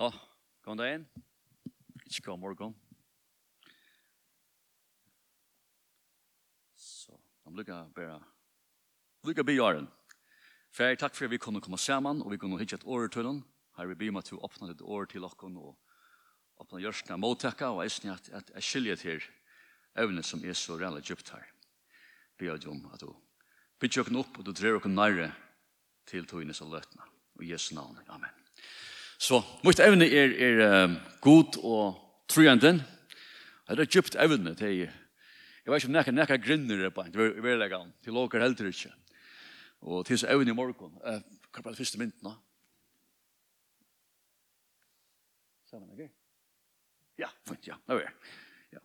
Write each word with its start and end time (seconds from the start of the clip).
Nå, 0.00 0.08
kom 0.64 0.78
deg 0.80 0.94
inn. 0.96 1.02
Ikke 2.08 2.30
kom 2.30 2.40
morgen. 2.40 2.72
Så, 6.80 7.18
de 7.44 7.52
lykker 7.58 7.90
bare. 7.98 8.14
Lykker 9.28 9.44
bjøren. 9.44 9.90
Fær, 10.72 10.96
takk 10.96 11.18
for 11.18 11.28
at 11.28 11.34
vi 11.34 11.42
kunne 11.42 11.60
komme 11.60 11.76
sammen, 11.76 12.24
og 12.24 12.32
vi 12.32 12.40
kunne 12.40 12.56
hitte 12.62 12.78
et 12.80 12.88
år 12.88 13.12
til 13.12 13.28
den. 13.28 13.42
Her 13.76 13.92
vi 13.92 13.98
blir 14.00 14.16
med 14.16 14.24
til 14.24 14.38
å 14.38 14.48
åpne 14.48 14.72
et 14.72 14.80
år 14.80 15.10
til 15.10 15.26
dere, 15.26 15.52
og 15.60 16.64
åpne 16.64 16.80
gjørskene 16.86 17.20
mottakka, 17.20 17.74
og 17.74 17.84
jeg 17.84 17.98
synes 17.98 18.16
at, 18.16 18.34
at 18.40 18.56
jeg 18.56 18.68
skiljer 18.70 19.00
til 19.04 19.30
evnet 20.00 20.24
som 20.24 20.40
er 20.40 20.56
så 20.56 20.80
reelle 20.80 21.04
djupt 21.04 21.34
her. 21.36 21.44
Be 22.40 22.48
Bjør 22.48 22.70
om 22.72 22.86
at 22.94 23.04
du 23.04 23.12
bytter 23.76 24.08
dere 24.08 24.24
opp, 24.24 24.40
og 24.40 24.48
du 24.48 24.54
drer 24.56 24.78
dere 24.78 24.96
nærre 24.96 25.32
til 26.08 26.24
togene 26.24 26.56
som 26.56 26.72
løtene. 26.72 27.04
Og 27.36 27.44
i 27.44 27.52
Jesu 27.52 27.74
navn. 27.76 28.00
Amen. 28.08 28.39
Så 29.20 29.42
mitt 29.66 29.80
evne 29.84 30.06
er, 30.08 30.32
er 30.32 30.84
um, 30.84 30.96
god 31.20 31.58
og 31.60 31.98
trojanden. 32.30 32.80
Det 33.68 33.84
er 33.84 33.90
djupt 33.92 34.16
evne 34.16 34.54
til 34.56 34.72
jeg. 34.72 34.94
Jeg 35.60 35.72
vet 35.72 35.82
ikke 35.82 35.90
om 35.90 35.96
nekker 35.98 36.16
nekker 36.16 36.40
grinner 36.40 36.86
er 36.86 36.94
på 36.94 37.04
en, 37.04 37.12
det 37.12 37.36
er 37.36 37.60
legan, 37.60 37.92
til 38.02 38.16
åker 38.16 38.40
helter 38.40 38.70
ikke. 38.70 38.94
Og 39.84 40.06
til 40.08 40.18
så 40.18 40.30
evne 40.32 40.54
i 40.54 40.56
morgen. 40.56 40.96
Uh, 41.04 41.20
hva 41.52 41.60
er 41.60 41.68
det 41.68 41.82
første 41.82 42.00
mynden 42.00 42.30
da? 42.30 42.34
Sammen, 45.68 45.92
ikke? 45.92 46.08
Ja, 47.20 47.28
fint, 47.46 47.68
ja, 47.68 47.76
det 47.86 48.00
var 48.00 48.12
Ja. 48.72 48.84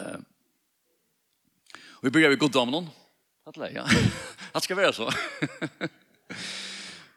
Um, 0.00 0.26
vi 2.02 2.10
byrjar 2.10 2.32
vi 2.32 2.40
goddamen 2.40 2.74
hon. 2.74 2.92
ja. 3.74 3.84
Hatt 4.54 4.64
skal 4.64 4.76
være 4.80 4.92
så. 4.96 5.12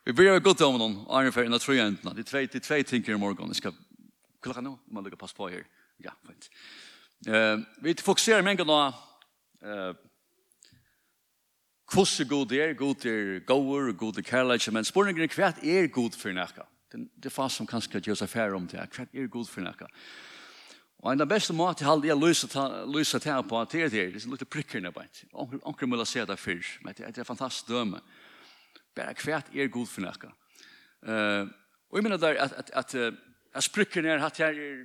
Vi 0.06 0.14
börjar 0.14 0.40
gå 0.40 0.54
till 0.54 0.66
honom, 0.66 1.08
Arnfärgen 1.10 1.54
och 1.54 1.62
Trojäntorna. 1.62 2.14
Det 2.14 2.22
är 2.22 2.24
två, 2.24 2.38
det 2.38 2.56
är 2.56 2.60
två 2.60 2.90
tänker 2.90 3.12
i 3.12 3.18
morgon. 3.18 3.48
Jag 3.48 3.56
ska 3.56 3.72
klocka 4.42 4.62
nu, 4.62 4.70
om 4.70 4.80
man 4.86 5.04
lyckas 5.04 5.20
pass 5.20 5.34
på 5.34 5.50
här. 5.50 5.68
Ja, 5.98 6.12
fint. 6.28 6.50
Uh, 7.28 7.66
vi 7.82 7.96
fokuserar 7.96 8.42
mängden 8.42 8.70
av 8.70 8.94
uh, 9.66 9.96
hvordan 11.94 12.28
god 12.28 12.52
er, 12.52 12.74
god 12.74 13.06
er 13.06 13.40
gåer, 13.40 13.92
god 13.92 14.18
er 14.18 14.22
kærleik, 14.22 14.68
men 14.72 14.84
spørningen 14.84 15.24
er 15.24 15.32
hva 15.32 15.54
er 15.64 15.88
god 15.88 16.20
for 16.20 16.36
nekka? 16.36 16.68
Det 16.92 17.08
det 17.16 17.32
er 17.32 17.36
fast 17.36 17.56
som 17.56 17.68
kanskje 17.68 18.02
gjør 18.04 18.20
seg 18.20 18.30
færre 18.30 18.60
om 18.60 18.68
det, 18.68 18.84
hva 18.98 19.08
er 19.14 19.32
god 19.32 19.48
for 19.48 19.64
nekka? 19.64 19.88
Og 21.00 21.14
en 21.14 21.22
av 21.22 21.32
beste 21.32 21.54
måten 21.56 21.86
jeg 21.86 21.92
halde 21.92 22.08
jeg 22.08 22.20
lyser 22.20 23.20
til 23.20 23.48
på, 23.48 23.66
det 23.72 23.82
er 23.82 23.90
det, 23.90 24.06
det 24.14 24.26
er 24.26 24.36
litt 24.36 24.50
prikkerne 24.50 24.92
bare. 24.92 25.08
Onker 25.64 25.88
må 25.88 25.96
å 25.96 26.06
se 26.06 26.26
det 26.26 26.40
fyrst, 26.40 26.84
men 26.84 26.94
det 26.98 27.08
er 27.08 27.16
et 27.16 27.28
fantastisk 27.28 27.72
døme. 27.72 28.04
Uh, 28.04 28.33
Bare 28.96 29.14
kvært 29.18 29.52
er 29.54 29.72
god 29.74 29.88
for 29.90 30.06
nækka. 30.06 30.32
Uh, 31.04 31.50
og 31.90 32.00
jeg 32.00 32.04
mener 32.04 32.18
der 32.18 32.40
at, 32.40 32.54
at, 32.58 32.70
at, 32.74 32.96
at, 32.96 33.14
at 33.56 33.64
sprykker 33.64 34.02
ned 34.02 34.24
at 34.24 34.40
jeg 34.40 34.58
er 34.58 34.84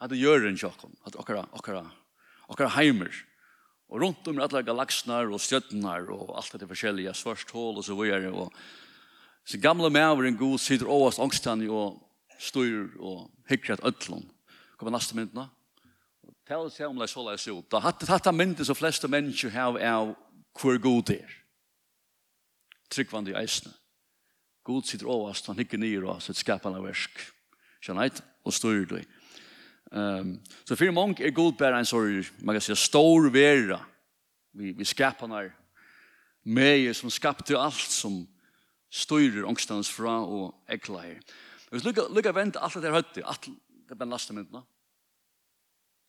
at 0.00 0.12
det 0.12 0.20
gjør 0.20 0.48
en 0.48 0.58
tjokkom, 0.58 0.94
at 1.08 1.16
okkara, 1.16 1.46
okkara, 1.56 1.84
okkara 2.52 2.74
heimer, 2.76 3.12
og 3.88 4.02
rundt 4.02 4.28
om 4.28 4.40
alle 4.42 4.64
galaksnar 4.66 5.30
og 5.30 5.40
stjøtnar 5.40 6.10
og 6.12 6.34
alt 6.36 6.56
det 6.60 6.68
forskjellige, 6.68 7.14
svart 7.14 7.50
hål 7.54 7.80
og 7.80 7.86
så 7.86 7.96
videre, 7.96 8.32
og 8.32 8.52
så 9.46 9.60
gamle 9.62 9.90
mæveren 9.94 10.36
god 10.36 10.58
sitter 10.58 10.90
oss 10.90 11.20
angstan 11.22 11.62
og 11.70 12.02
styr 12.42 12.96
og 12.98 13.30
hikker 13.48 13.76
et 13.76 13.86
ødlån. 13.86 14.26
Kommer 14.76 14.96
neste 14.98 15.16
myndene. 15.16 15.46
Tell 16.46 16.68
seg 16.70 16.90
om 16.90 16.98
det 17.00 17.08
så 17.10 17.22
leis 17.24 17.46
ut. 17.48 17.64
Da 17.70 17.80
hatt 17.82 18.02
det 18.02 18.34
myndene 18.34 18.66
som 18.66 18.76
fleste 18.76 19.08
mennesker 19.10 19.54
har 19.54 19.78
av 19.78 20.12
queer 20.58 20.82
god 20.82 21.14
er 21.14 21.30
tryggvande 22.90 23.32
i 23.32 23.38
eisene. 23.40 23.74
God 24.66 24.86
sitter 24.86 25.06
overast, 25.06 25.46
han 25.46 25.58
hikker 25.58 25.78
nyer 25.78 26.08
og 26.10 26.22
sitt 26.22 26.40
skapende 26.40 26.82
versk. 26.82 27.20
Kjennheit, 27.84 28.18
og 28.44 28.54
styrer 28.54 28.88
det. 28.96 29.04
Um, 29.92 30.40
så 30.66 30.74
for 30.74 30.90
mange 30.90 31.22
er 31.22 31.30
god 31.30 31.52
bare 31.58 31.78
en 31.78 31.86
sorg, 31.86 32.26
man 32.42 32.56
kan 32.56 32.64
si, 32.64 32.74
stor 32.74 33.28
vera. 33.30 33.78
Vi, 34.56 34.72
vi 34.74 34.84
skapende 34.84 35.44
meie 36.46 36.94
som 36.94 37.10
skapte 37.10 37.58
alt 37.58 37.92
som 37.92 38.24
styrer 38.90 39.46
ångstans 39.46 39.90
fra 39.92 40.18
og 40.24 40.54
ekleier. 40.72 41.22
Hvis 41.70 41.86
lukka, 41.86 42.06
lukka 42.10 42.32
vent 42.34 42.58
alt 42.58 42.78
det 42.80 42.90
er 42.90 42.98
høyt, 42.98 43.18
alt 43.22 43.46
det 43.46 43.94
er 43.94 43.98
bare 43.98 44.10
laste 44.10 44.34
myndene. 44.34 44.62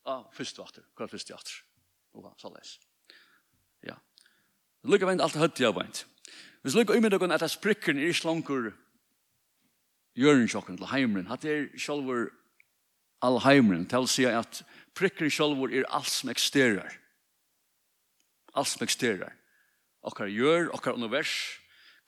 Ah, 0.07 0.23
fyrst 0.33 0.59
og 0.61 0.69
atter, 0.69 0.85
hva 0.95 1.05
er 1.05 1.11
først 1.11 1.33
og 1.33 1.41
atter? 1.41 1.63
Så 2.41 2.49
les. 2.53 2.77
Ja. 3.85 3.97
Lukka 4.87 5.09
vent 5.09 5.21
alt 5.21 5.35
det 5.35 5.43
høyt, 5.43 5.61
ja, 5.61 5.73
vent. 5.75 6.05
Ja. 6.05 6.16
Vi 6.63 6.69
skal 6.69 6.81
lukke 6.83 6.97
umiddagen 6.97 7.31
at 7.31 7.45
sprikken 7.51 7.99
er 7.99 8.11
ikke 8.11 8.27
langer 8.27 8.71
jørensjokken 10.17 10.77
til 10.77 10.89
heimren. 10.91 11.29
At 11.31 11.45
det 11.45 11.53
er 11.53 11.67
sjølver 11.79 12.29
all 13.23 13.39
heimren. 13.45 13.85
Til 13.89 14.05
å 14.05 14.09
si 14.09 14.25
at 14.29 14.63
prikken 14.97 15.31
sjølver 15.31 15.73
er 15.77 15.89
alt 15.93 16.09
som 16.11 16.31
eksterer. 16.33 16.97
Alt 18.57 18.73
som 18.73 18.85
eksterer. 18.85 19.35
Okkar 20.07 20.31
gjør, 20.31 20.71
okkar 20.75 20.97
univers. 20.97 21.33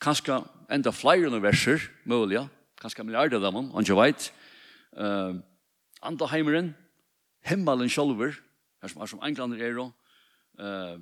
Kanskje 0.01 0.39
enda 0.71 0.93
flere 0.95 1.27
universer, 1.27 1.83
mulig. 2.07 2.41
Kanskje 2.79 3.03
milliarder 3.03 3.43
av 3.43 3.53
dem, 3.53 3.71
ikke 3.81 3.97
vet. 3.99 4.29
Uh, 4.95 5.41
Andra 6.01 6.29
heimren, 6.31 6.71
himmelen 7.43 7.91
sjølver, 7.91 8.37
her 8.79 8.91
som, 8.91 9.01
er 9.03 9.11
som 9.11 9.23
englander 9.27 9.59
er, 9.59 9.81
uh, 9.83 10.95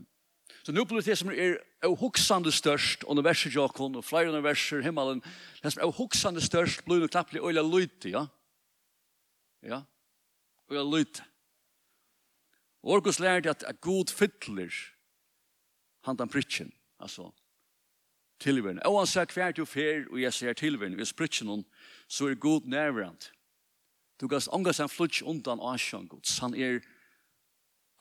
Så 0.68 0.74
nu 0.76 0.84
blir 0.84 1.00
det 1.00 1.14
som 1.16 1.30
er 1.32 1.62
avhoksande 1.88 2.52
størst, 2.52 3.06
universet 3.08 3.54
Jakon, 3.56 3.94
og 3.96 4.04
flere 4.04 4.34
universer, 4.34 4.82
himmelen, 4.84 5.22
det 5.64 5.72
som 5.72 5.80
er 5.80 5.86
avhoksande 5.88 6.44
størst, 6.44 6.82
blir 6.84 7.00
det 7.00 7.08
knapplig 7.14 7.40
øyla 7.40 7.64
løyte, 7.64 8.10
ja? 8.12 8.26
Ja, 9.64 9.80
øyla 10.68 10.84
løyte. 10.84 11.24
Orgus 12.84 13.22
lærte 13.24 13.50
at, 13.50 13.64
at 13.64 13.80
god 13.82 14.12
fytler 14.12 14.76
handan 16.04 16.30
pritjen, 16.30 16.74
altså 17.00 17.32
tilværen. 18.44 18.84
Og 18.84 19.00
han 19.00 19.08
sier 19.08 19.34
hver 19.40 19.56
til 19.56 19.72
fer, 19.72 20.04
og 20.12 20.20
jeg 20.20 20.36
sier 20.36 20.54
tilværen, 20.54 21.00
hvis 21.00 21.16
pritjen 21.16 21.64
så 22.12 22.28
er 22.28 22.36
god 22.36 22.68
nærværende. 22.68 23.32
Du 24.20 24.28
kan 24.28 24.44
ånga 24.52 24.76
seg 24.76 24.92
en 24.92 25.28
undan 25.32 25.64
asjan 25.64 26.12
god, 26.12 26.28
han 26.42 26.60
er 26.60 26.82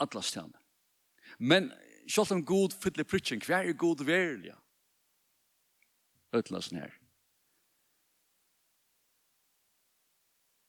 atlastjane. 0.02 0.58
Men 1.38 1.70
selv 2.08 2.32
om 2.32 2.44
god 2.44 2.74
fyller 2.82 3.04
prytjen, 3.04 3.42
hver 3.46 3.68
er 3.68 3.72
god 3.72 4.04
verlig? 4.04 4.54
Øtlasen 6.32 6.78
her. 6.78 6.92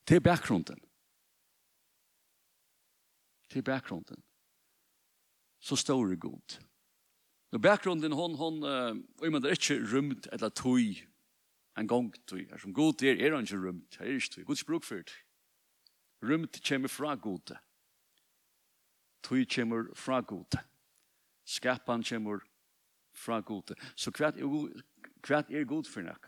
Til 0.08 0.22
bakgrunden. 0.22 0.80
Til 3.50 3.64
bakgrunden. 3.64 4.24
Så 5.60 5.76
står 5.76 6.06
det 6.06 6.20
god. 6.20 6.60
Nå 7.52 7.60
bakgrunden, 7.60 8.12
hon, 8.12 8.36
hon, 8.36 8.64
uh, 8.64 8.96
og 9.22 9.32
man 9.32 9.46
er 9.46 9.50
ikke 9.50 9.80
rymt 9.94 10.28
eller 10.32 10.50
tøy, 10.50 10.96
en 11.78 11.88
gang 11.88 12.14
tøy. 12.28 12.48
Er 12.52 12.58
som 12.58 12.74
god 12.74 13.04
er, 13.04 13.16
er 13.16 13.36
han 13.36 13.44
ikke 13.44 13.68
rymt, 13.68 13.98
er 14.00 14.04
ikke 14.04 14.30
tøy. 14.30 14.44
Guds 14.44 14.64
bruk 14.64 14.84
for 14.84 14.96
det. 14.96 15.12
Rymt 16.24 16.62
kommer 16.68 16.88
fra 16.88 17.16
god. 17.16 17.56
Tøy 19.24 19.46
kommer 19.56 19.94
fra 19.96 20.20
god. 20.22 20.60
Skapan 21.48 22.04
kommer 22.04 22.44
fra 23.16 23.40
gode. 23.42 23.78
Så 23.96 24.12
hva 24.12 24.34
er, 24.34 24.82
hva 25.24 25.40
er 25.48 25.70
god 25.70 25.88
for 25.88 26.04
nek? 26.04 26.28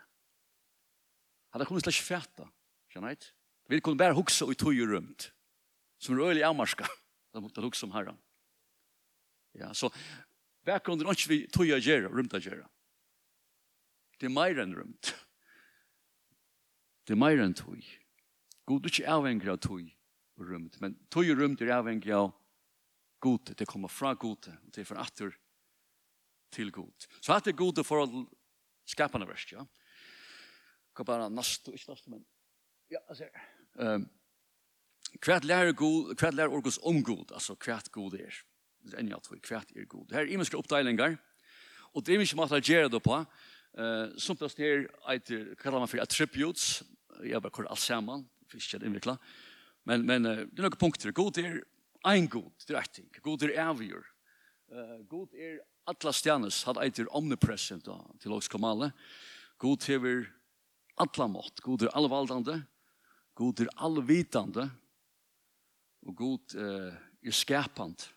Hadde 1.53 1.67
kunnet 1.67 1.85
slags 1.85 1.99
fæta, 2.05 2.47
skjønner 2.91 3.15
jeg 3.15 3.29
Vi 3.69 3.81
kunne 3.81 3.99
bare 3.99 4.15
hukse 4.17 4.45
og 4.45 4.57
tog 4.57 4.77
rumt. 4.89 5.31
Som 5.99 6.15
er 6.15 6.29
øyelig 6.29 6.43
avmarska, 6.47 6.87
Da 7.33 7.39
måtte 7.43 7.61
hukse 7.61 7.85
om 7.85 7.91
herren. 7.91 8.17
Ja, 9.53 9.73
så 9.73 9.89
bakgrunden 10.65 11.07
er 11.07 11.17
ikke 11.17 11.29
vi 11.29 11.39
tog 11.47 11.69
å 11.69 11.77
gjøre, 11.77 12.09
rumt 12.09 12.33
å 12.33 12.41
gjøre. 12.41 12.65
Det 14.19 14.27
er 14.29 14.33
mer 14.33 14.57
enn 14.61 14.73
rumt. 14.75 15.11
Det 17.05 17.13
er 17.13 17.19
mer 17.19 17.41
enn 17.43 17.53
tog. 17.57 17.83
God 18.69 18.85
er 18.85 18.93
ikke 18.93 19.13
avhengig 19.13 19.49
av 19.49 19.59
tog 19.61 19.85
og 20.39 20.49
rumt, 20.49 20.79
men 20.81 20.97
tog 21.09 21.29
og 21.29 21.39
rumt 21.41 21.61
er 21.61 21.75
avhengig 21.77 22.13
av 22.15 22.31
god, 23.19 23.53
det 23.55 23.67
kommer 23.67 23.91
fra 23.91 24.13
gode, 24.13 24.53
det 24.73 24.83
er 24.83 24.89
fra 24.89 25.03
atter 25.03 25.33
til 26.53 26.71
god. 26.73 27.07
Så 27.21 27.35
at 27.35 27.45
det 27.45 27.53
er 27.53 27.61
god 27.61 27.83
for 27.85 28.03
å 28.03 28.25
skapende 28.89 29.27
verst, 29.29 29.53
ja. 29.53 29.65
Kan 30.97 31.07
bare 31.07 31.29
nastu, 31.31 31.71
ikke 31.75 31.93
nast, 31.93 32.07
men 32.11 32.23
ja, 32.89 33.01
altså, 33.07 33.29
um, 33.77 34.07
Kvært 35.17 35.47
lærer 35.47 35.73
god, 35.73 36.11
kvært 36.19 36.35
lærer 36.37 36.53
orgus 36.53 36.77
om 36.85 36.99
god, 37.03 37.31
altså 37.33 37.55
kvært 37.57 37.87
god 37.91 38.13
er. 38.19 38.35
Det 38.85 38.93
er 38.93 39.01
enn 39.01 39.09
jeg 39.09 39.25
tror, 39.25 39.39
kvært 39.41 39.71
er 39.73 39.87
god. 39.89 40.11
Her 40.13 40.21
er 40.27 40.33
imenske 40.35 40.57
oppdelinger, 40.59 41.15
og 41.97 42.05
det 42.05 42.13
er 42.13 42.21
mye 42.21 42.37
måte 42.37 42.59
å 42.59 42.61
gjøre 42.61 42.91
det 42.93 43.01
på. 43.01 43.17
Uh, 43.79 44.13
som 44.21 44.37
plass 44.37 44.57
her 44.59 44.85
eiter, 45.09 45.55
kallar 45.61 45.81
man 45.81 45.89
for 45.89 46.01
attributes, 46.03 46.83
jeg 47.25 47.41
bare 47.41 47.53
kår 47.53 47.71
alt 47.73 47.81
sammen, 47.81 48.27
for 48.49 48.61
ikke 48.61 48.79
det 48.81 48.89
innvikla. 48.89 49.17
Men, 49.89 50.05
men 50.05 50.29
uh, 50.29 50.43
det 50.45 50.61
er 50.61 50.67
noen 50.67 50.81
punkter. 50.81 51.13
God 51.15 51.41
er 51.41 51.61
ein 52.07 52.29
god, 52.31 52.51
det 52.67 52.77
er 52.77 52.89
ting. 52.93 53.09
God 53.23 53.43
er 53.43 53.55
avgjør. 53.63 54.05
Uh, 54.69 54.99
god 55.09 55.33
er 55.33 55.59
atla 55.89 56.13
stjernes, 56.13 56.61
han 56.67 56.79
eitir 56.83 57.09
omnipresent 57.17 57.87
da, 57.87 57.97
til 58.21 58.35
oss 58.35 58.49
komale. 58.51 58.91
God 59.59 59.87
hever 59.89 60.27
atla 61.01 61.27
mått. 61.31 61.63
God 61.65 61.83
er 61.83 61.95
allvaldande. 61.97 62.61
God 63.35 63.63
er 63.63 63.71
allvitande. 63.77 64.69
Og 66.07 66.15
god 66.15 66.55
uh, 66.55 66.93
er 67.25 67.35
skapant. 67.35 68.09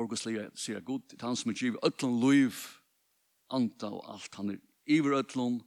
Orgus 0.00 0.24
Lea 0.26 0.48
sier 0.58 0.82
god, 0.82 1.04
det 1.10 1.20
er 1.20 1.28
han 1.28 1.38
som 1.38 1.52
er 1.52 1.58
givet 1.58 1.84
ötlun 1.86 2.16
liv, 2.18 2.56
anta 3.54 3.92
og 3.94 4.08
alt. 4.10 4.34
Han 4.40 4.50
er 4.50 4.62
iver 4.90 5.20
ötlun, 5.20 5.60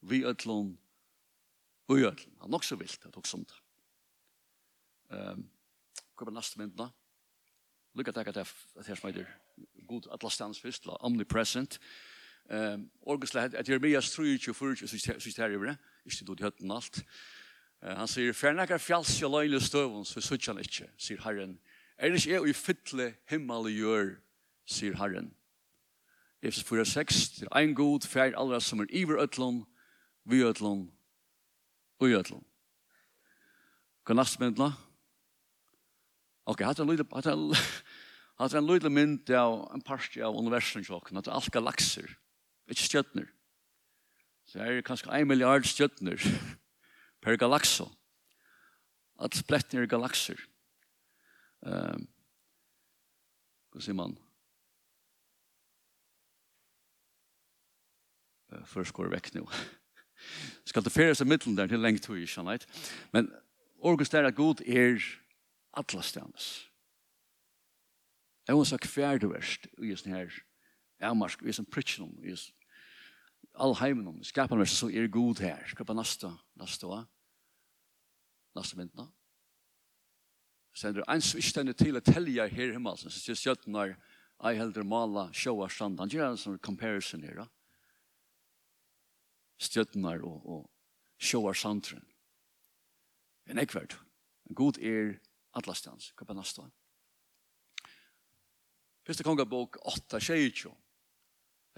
vi 0.00 0.22
ötlun, 0.24 0.72
ui 1.92 2.00
ötlun. 2.08 2.36
Han 2.40 2.48
er 2.48 2.54
nok 2.56 2.64
så 2.64 2.78
vilt, 2.80 2.96
det 3.02 3.10
er 3.10 3.18
nok 3.18 3.28
sånt. 3.28 3.52
Um, 5.10 5.44
Hva 6.20 6.28
er 6.28 6.36
neste 6.36 6.60
mynd 6.60 6.74
da? 6.76 6.90
Lykke 7.96 8.12
takk 8.12 8.28
at 8.28 8.36
jeg 8.36 8.96
som 8.98 9.06
heter 9.08 9.28
God 9.88 10.10
Atlastans 10.12 10.58
fyrst, 10.60 10.84
la 10.84 10.98
omnipresent. 11.00 11.78
Um, 12.50 12.90
Orgesle, 13.08 13.40
at 13.56 13.68
Jeremias 13.68 14.10
3, 14.12 14.38
24, 14.38 14.76
synes 14.76 15.24
det 15.24 15.36
her 15.36 15.54
i 15.54 15.60
vre, 15.60 15.76
ikke 16.04 16.24
du 16.26 16.34
til 16.34 16.44
høtten 16.44 16.70
alt. 16.70 17.00
Uh, 17.80 17.94
han 18.02 18.10
sier, 18.10 18.36
«Fjernakker 18.36 18.78
fjalls 18.78 19.14
jo 19.22 19.30
løyne 19.32 19.60
støvun, 19.64 20.04
så 20.04 20.20
sutt 20.20 20.44
han 20.50 20.60
ikke», 20.60 20.90
sier 21.00 21.22
Herren. 21.24 21.56
«Er 21.96 22.12
ikke 22.12 22.34
jeg 22.34 22.52
i 22.52 22.56
fytle 22.58 23.08
himmel 23.32 23.70
gjør», 23.72 24.12
sier 24.68 25.00
Herren. 25.00 25.32
Efes 26.42 26.60
4, 26.68 26.84
6, 26.84 27.42
er 27.48 27.56
ein 27.56 27.72
god 27.74 28.04
fjer 28.04 28.36
allra 28.36 28.60
som 28.60 28.84
er 28.84 28.92
iver 28.92 29.24
ötlun, 29.24 29.64
vi 30.28 30.44
ötlun, 30.44 30.90
ui 32.00 32.12
ötlun. 32.12 32.44
Kan 34.04 34.20
nastmyndene? 34.20 34.74
Ok, 36.48 36.62
hatt 36.64 36.78
er 36.78 36.86
en 36.86 36.90
lydel, 36.90 37.06
hatt 37.12 37.26
er 37.26 37.36
en 37.36 37.50
Hatt 38.40 38.54
er 38.54 38.62
en 38.62 38.70
lydel 38.70 38.88
mynd 38.88 39.28
av 39.36 39.66
en 39.74 39.82
parti 39.84 40.22
av 40.24 40.36
universum 40.38 40.80
sjokken, 40.80 41.18
at 41.20 41.26
det 41.26 41.32
er 41.32 41.36
alt 41.36 41.52
galakser, 41.52 42.06
ikke 42.72 42.86
stjøtner. 42.86 43.26
Så 44.48 44.62
er 44.64 44.78
det 44.78 44.86
kanskje 44.86 45.12
en 45.12 45.28
milliard 45.28 45.66
stjøtner 45.68 46.16
per 47.22 47.36
galakso. 47.36 47.90
At 49.20 49.36
splittner 49.36 49.84
galaxer. 49.86 50.40
Ehm 51.66 52.00
um, 52.00 52.08
Hva 53.70 53.82
sier 53.84 53.94
man? 53.94 54.16
Uh, 58.50 58.64
Først 58.66 58.96
går 58.96 59.06
det 59.06 59.18
vekk 59.18 59.28
nå. 59.36 59.44
Skal 60.72 60.82
det 60.82 60.96
færes 60.96 61.20
av 61.20 61.28
middelen 61.28 61.60
der 61.60 61.68
til 61.70 61.84
lengt 61.84 62.02
tog, 62.08 62.18
ikke 62.18 62.32
sant? 62.32 62.66
Men 63.12 63.28
August 63.84 64.16
er 64.16 64.26
at 64.26 64.34
god 64.34 64.64
er 64.66 64.98
alla 65.72 66.02
stans. 66.02 66.50
Jeg 68.48 68.56
må 68.56 68.64
sagt 68.66 68.88
hver 68.90 69.20
du 69.22 69.28
verst 69.30 69.68
i 69.78 69.92
sånn 69.94 70.16
her 70.16 70.40
avmarsk, 71.10 71.44
i 71.46 71.54
sånn 71.54 71.68
pritsen, 71.70 72.10
i 72.26 72.34
all 73.54 73.76
heimen, 73.80 74.20
skapar 74.26 74.58
meg 74.58 74.68
så 74.70 74.90
er 74.90 75.08
god 75.12 75.40
her, 75.44 75.62
skapar 75.70 75.96
nasta, 75.96 76.32
nasta, 76.58 77.04
nasta 78.56 78.78
myndna. 78.78 79.06
Stendur, 80.76 81.04
ein 81.10 81.22
som 81.22 81.40
til 81.74 81.98
å 81.98 82.04
telja 82.04 82.46
her 82.48 82.74
himmel, 82.74 82.98
så 82.98 83.10
sier 83.12 83.38
sjøttenar, 83.38 83.96
ei 84.46 84.56
heldur 84.56 84.86
mala, 84.86 85.28
sjåa 85.36 85.68
stranda, 85.68 86.04
han 86.04 86.12
gjør 86.12 86.30
en 86.30 86.40
sånn 86.40 86.60
comparison 86.64 87.24
her, 87.26 87.42
da. 87.42 87.48
Stjøttenar 89.60 90.22
og, 90.24 90.46
og 90.46 91.20
sjåa 91.20 91.52
strandren. 91.52 92.06
En 93.50 93.60
ekverd. 93.60 93.98
God 94.56 94.78
er 94.78 95.18
Atlastans, 95.56 96.12
kappa 96.16 96.34
nasta. 96.34 96.64
Fyrsta 99.06 99.24
konga 99.26 99.46
bok 99.48 99.78
8, 99.88 100.20
22. 100.20 100.70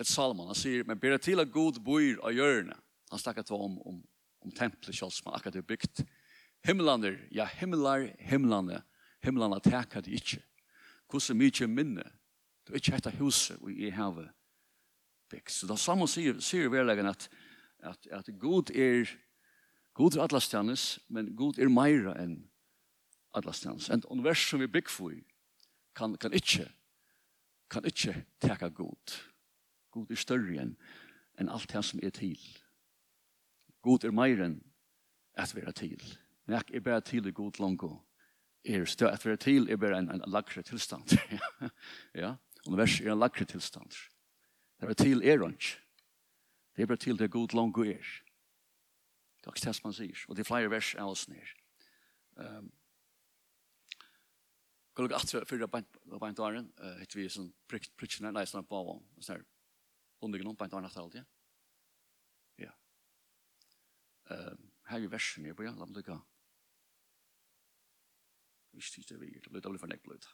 Et 0.01 0.09
salman, 0.09 0.51
han 0.51 0.59
sier, 0.59 0.85
men 0.89 1.01
bera 1.01 1.19
til 1.21 1.41
at 1.41 1.53
god 1.53 1.81
bor 1.85 2.25
av 2.27 2.35
hjørne. 2.37 2.77
Han 3.13 3.21
snakket 3.21 3.53
om, 3.55 3.79
om, 3.87 4.03
om 4.45 4.53
templet 4.57 4.97
selv 4.97 5.13
som 5.15 5.31
han 5.31 5.39
akkurat 5.39 5.61
er 5.61 5.67
bygd. 5.69 6.05
Himmelander, 6.67 7.17
ja 7.35 7.47
himmelar, 7.59 8.07
himmelande, 8.19 8.83
himlande 9.25 9.61
teka 9.65 10.03
de 10.05 10.15
ikkje. 10.19 10.43
Hvordan 11.11 11.41
mykje 11.41 11.69
minne, 11.69 12.07
du 12.67 12.77
ikkje 12.77 12.97
hetta 12.97 13.13
huset 13.19 13.61
vi 13.65 13.87
i 13.87 13.91
havet 13.93 14.31
bygd. 15.33 15.53
Så 15.53 15.69
da 15.69 15.77
saman 15.81 16.11
sier, 16.11 16.39
sier 16.45 16.71
verleggen 16.73 17.09
at, 17.11 17.29
at, 17.83 18.07
at 18.13 18.31
god 18.41 18.73
er, 18.77 19.11
god 19.97 20.17
er 20.17 20.25
atlastanes, 20.27 20.97
men 21.09 21.33
god 21.37 21.61
er 21.61 21.73
meira 21.73 22.15
enn 22.21 22.41
alla 23.35 23.53
stans. 23.53 23.91
En 23.91 24.05
univers 24.11 24.49
som 24.49 24.61
vi 24.61 24.67
bygg 24.67 24.91
for 24.91 25.15
kan, 25.95 26.17
kan 26.17 26.33
ikke 26.33 26.69
kan 27.73 27.85
ikke 27.85 28.25
teka 28.41 28.69
god. 28.69 29.21
God 29.91 30.11
er 30.11 30.21
større 30.21 30.61
enn 30.61 30.75
en 31.41 31.49
alt 31.49 31.73
det 31.73 31.85
som 31.85 32.01
er 32.03 32.13
til. 32.13 32.41
God 33.83 34.05
er 34.05 34.15
mer 34.15 34.43
enn 34.45 34.59
at 35.39 35.55
vi 35.57 35.65
er 35.65 35.73
til. 35.77 36.03
Nek 36.51 36.71
er 36.75 36.85
bare 36.85 37.01
til 37.01 37.27
i 37.27 37.33
god 37.33 37.61
lango. 37.63 37.97
Er 38.65 38.85
stø 38.87 39.09
at 39.09 39.25
vi 39.25 39.33
er 39.33 39.41
til 39.41 39.71
er 39.71 39.81
bare 39.81 39.99
en, 39.99 40.11
en 40.13 40.25
lagre 40.27 40.63
tilstand. 40.63 41.17
ja, 42.23 42.35
univers 42.67 43.01
er 43.01 43.13
en 43.13 43.23
lagre 43.23 43.45
tilstand. 43.49 43.97
Det 44.81 44.91
er 44.91 44.99
til 44.99 45.25
er 45.25 45.49
ikke. 45.49 45.79
Det 46.77 46.83
er 46.83 46.87
bare 46.87 47.01
til 47.01 47.19
det 47.19 47.31
god 47.31 47.57
lango 47.57 47.83
er. 47.83 48.05
Det 49.41 49.49
er 49.49 49.57
ikke 49.57 49.67
det 49.67 49.75
som 49.77 49.89
man 49.89 49.97
sier. 49.97 50.25
Og 50.29 50.37
det 50.37 50.45
er 50.45 50.51
flere 50.51 50.71
vers 50.71 50.95
av 50.95 51.11
oss 51.17 51.29
nere. 51.29 51.59
Um, 52.37 52.71
Kan 54.93 55.07
lukka 55.07 55.17
atre 55.17 55.45
fyrir 55.49 55.71
beint 55.73 56.41
åren, 56.45 56.67
hitt 57.01 57.15
vi 57.17 57.25
sånn 57.33 57.49
pritchene, 57.71 58.33
nei, 58.35 58.45
sånn 58.49 58.67
på 58.69 58.77
avån, 58.77 59.01
sånn 59.21 59.39
her, 59.39 59.47
undergen 60.25 60.51
om 60.51 60.59
beint 60.59 60.75
åren 60.77 60.89
etter 60.89 61.01
alt, 61.01 61.17
ja. 61.17 61.25
Ja. 62.61 62.75
Her 64.29 64.99
er 64.99 65.13
versen 65.13 65.49
jeg 65.49 65.57
på, 65.57 65.65
ja, 65.65 65.73
la 65.73 65.89
meg 65.89 65.97
lukka. 66.03 66.19
Vi 68.73 68.85
styrt 68.85 69.15
det 69.15 69.21
vi, 69.21 69.33
det 69.37 69.53
blir 69.53 69.81
for 69.81 69.89
nekk 69.89 70.05
blod. 70.05 70.29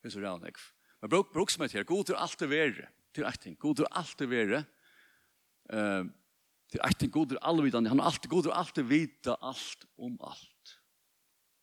Det 0.00 0.08
er 0.08 0.14
så 0.14 0.22
rann, 0.24 0.44
nekk. 0.44 0.60
Men 1.00 1.12
bruk, 1.12 1.32
bruk 1.32 1.52
som 1.52 1.64
her, 1.64 1.88
god 1.88 2.10
til 2.10 2.20
alt 2.20 2.40
det 2.40 2.48
verre, 2.52 2.90
til 3.16 3.26
ekting, 3.28 3.56
god 3.60 3.80
til 3.80 3.88
alt 3.96 4.20
det 4.20 4.28
verre, 4.30 4.60
til 6.70 6.84
ekting, 6.86 7.12
god 7.12 7.32
til 7.32 7.40
allvidande, 7.40 7.92
han 7.92 8.00
er 8.00 8.12
alltid 8.12 8.30
god 8.32 8.46
til 8.48 8.76
det 8.76 8.86
vita 8.88 9.36
alt 9.40 9.88
om 9.96 10.20
alt 10.28 10.76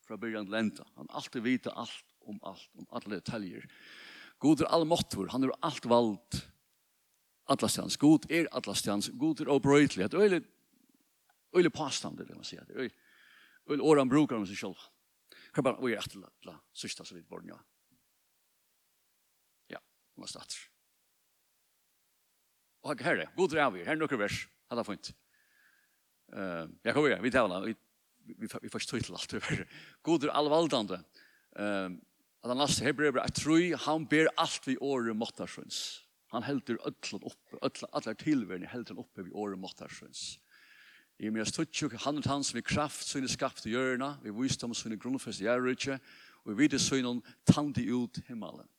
fra 0.08 0.18
byrjan 0.20 0.48
til 0.48 0.58
enda. 0.60 0.86
Han 0.96 1.10
alltid 1.16 1.44
vita 1.44 1.74
alt 1.76 2.16
om 2.28 2.40
alt, 2.48 2.70
om 2.80 2.88
alle 2.96 3.20
detaljer. 3.20 3.66
God 4.40 4.62
er 4.62 4.72
allmåttor, 4.74 5.32
han 5.34 5.48
er 5.48 5.56
alt 5.66 5.88
vald, 5.90 6.42
Atlastjans, 7.48 7.96
god 7.98 8.28
er 8.32 8.50
Atlastjans, 8.52 9.10
god 9.16 9.42
er 9.42 9.52
obrøytelig, 9.54 10.06
at 10.06 10.14
øyelig, 10.14 10.42
øylig, 11.56 11.72
påstand, 11.74 12.18
det 12.18 12.28
vil 12.28 12.36
man 12.36 12.46
si, 12.46 12.58
er 12.60 12.68
øylig, 12.70 12.92
øylig 13.70 13.84
åren 13.84 14.10
brukar 14.12 14.36
om 14.36 14.46
seg 14.46 14.60
selv. 14.60 14.84
Hva 15.56 15.62
er 15.62 15.68
bare, 15.70 15.80
vi 15.80 15.94
er 15.94 15.96
øyelig 15.96 16.04
etterlatla, 16.04 16.58
sørsta 16.76 17.08
så 17.08 17.16
vidt 17.16 17.30
borgen, 17.30 17.54
ja. 17.56 17.60
Ja, 19.78 19.82
man 20.20 20.28
starter. 20.28 20.60
Og 22.84 23.00
herre, 23.04 23.32
god 23.36 23.56
er 23.56 23.64
av 23.64 23.72
avgjør, 23.72 23.88
herre 23.88 24.00
nukker 24.04 24.20
vers, 24.20 24.44
hadde 24.70 24.86
funnet. 24.88 25.14
Uh, 26.28 26.68
jeg 26.84 26.94
kommer 26.94 27.14
igjen, 27.14 27.24
vi 27.24 27.32
tar 27.32 27.48
henne, 27.48 27.64
vi 27.64 27.80
vi, 28.28 28.48
vi 28.62 28.70
får 28.70 28.84
ikke 28.84 29.00
til 29.00 29.18
alt. 29.18 29.36
God 30.04 30.24
er 30.24 30.36
allvaldande. 30.36 31.04
Um, 31.60 32.02
at 32.44 32.52
han 32.52 32.60
laste 32.62 32.86
Hebrever, 32.86 33.22
jeg 33.22 33.34
tror 33.34 33.78
han 33.86 34.08
ber 34.08 34.30
alt 34.38 34.68
vi 34.68 34.78
året 34.82 35.16
måttarsøns. 35.18 36.04
Han 36.32 36.44
helder 36.44 36.78
ødlen 36.88 37.24
oppe, 37.24 37.58
ødlen, 37.64 37.90
alle 37.94 38.14
tilværende 38.14 38.68
helder 38.68 38.94
han 38.94 39.02
oppe 39.04 39.24
vi 39.24 39.32
året 39.32 39.60
måttarsøns. 39.60 40.40
I 41.20 41.28
og 41.28 41.34
med 41.34 41.46
stuttjuk, 41.46 41.94
han 42.04 42.18
er 42.18 42.30
hans 42.30 42.52
som 42.52 42.60
i 42.60 42.62
kraft 42.62 43.08
sønne 43.08 43.30
skapt 43.30 43.66
i 43.66 43.74
hjørna, 43.74 44.18
vi 44.22 44.34
visdom 44.36 44.74
sønne 44.78 45.00
grunnfest 45.02 45.42
i 45.42 45.48
ærrykje, 45.50 45.98
og 46.46 46.52
vi 46.52 46.58
vidt 46.62 46.82
sønne 46.82 47.22
tandi 47.46 47.88
ut 47.92 48.20
himmelen. 48.28 48.70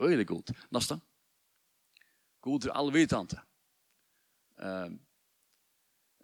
Øyelig 0.00 0.26
god. 0.26 0.54
Nasta. 0.70 0.98
God 2.40 2.64
er 2.64 2.72
allvidande. 2.72 3.40
Um, 4.56 5.00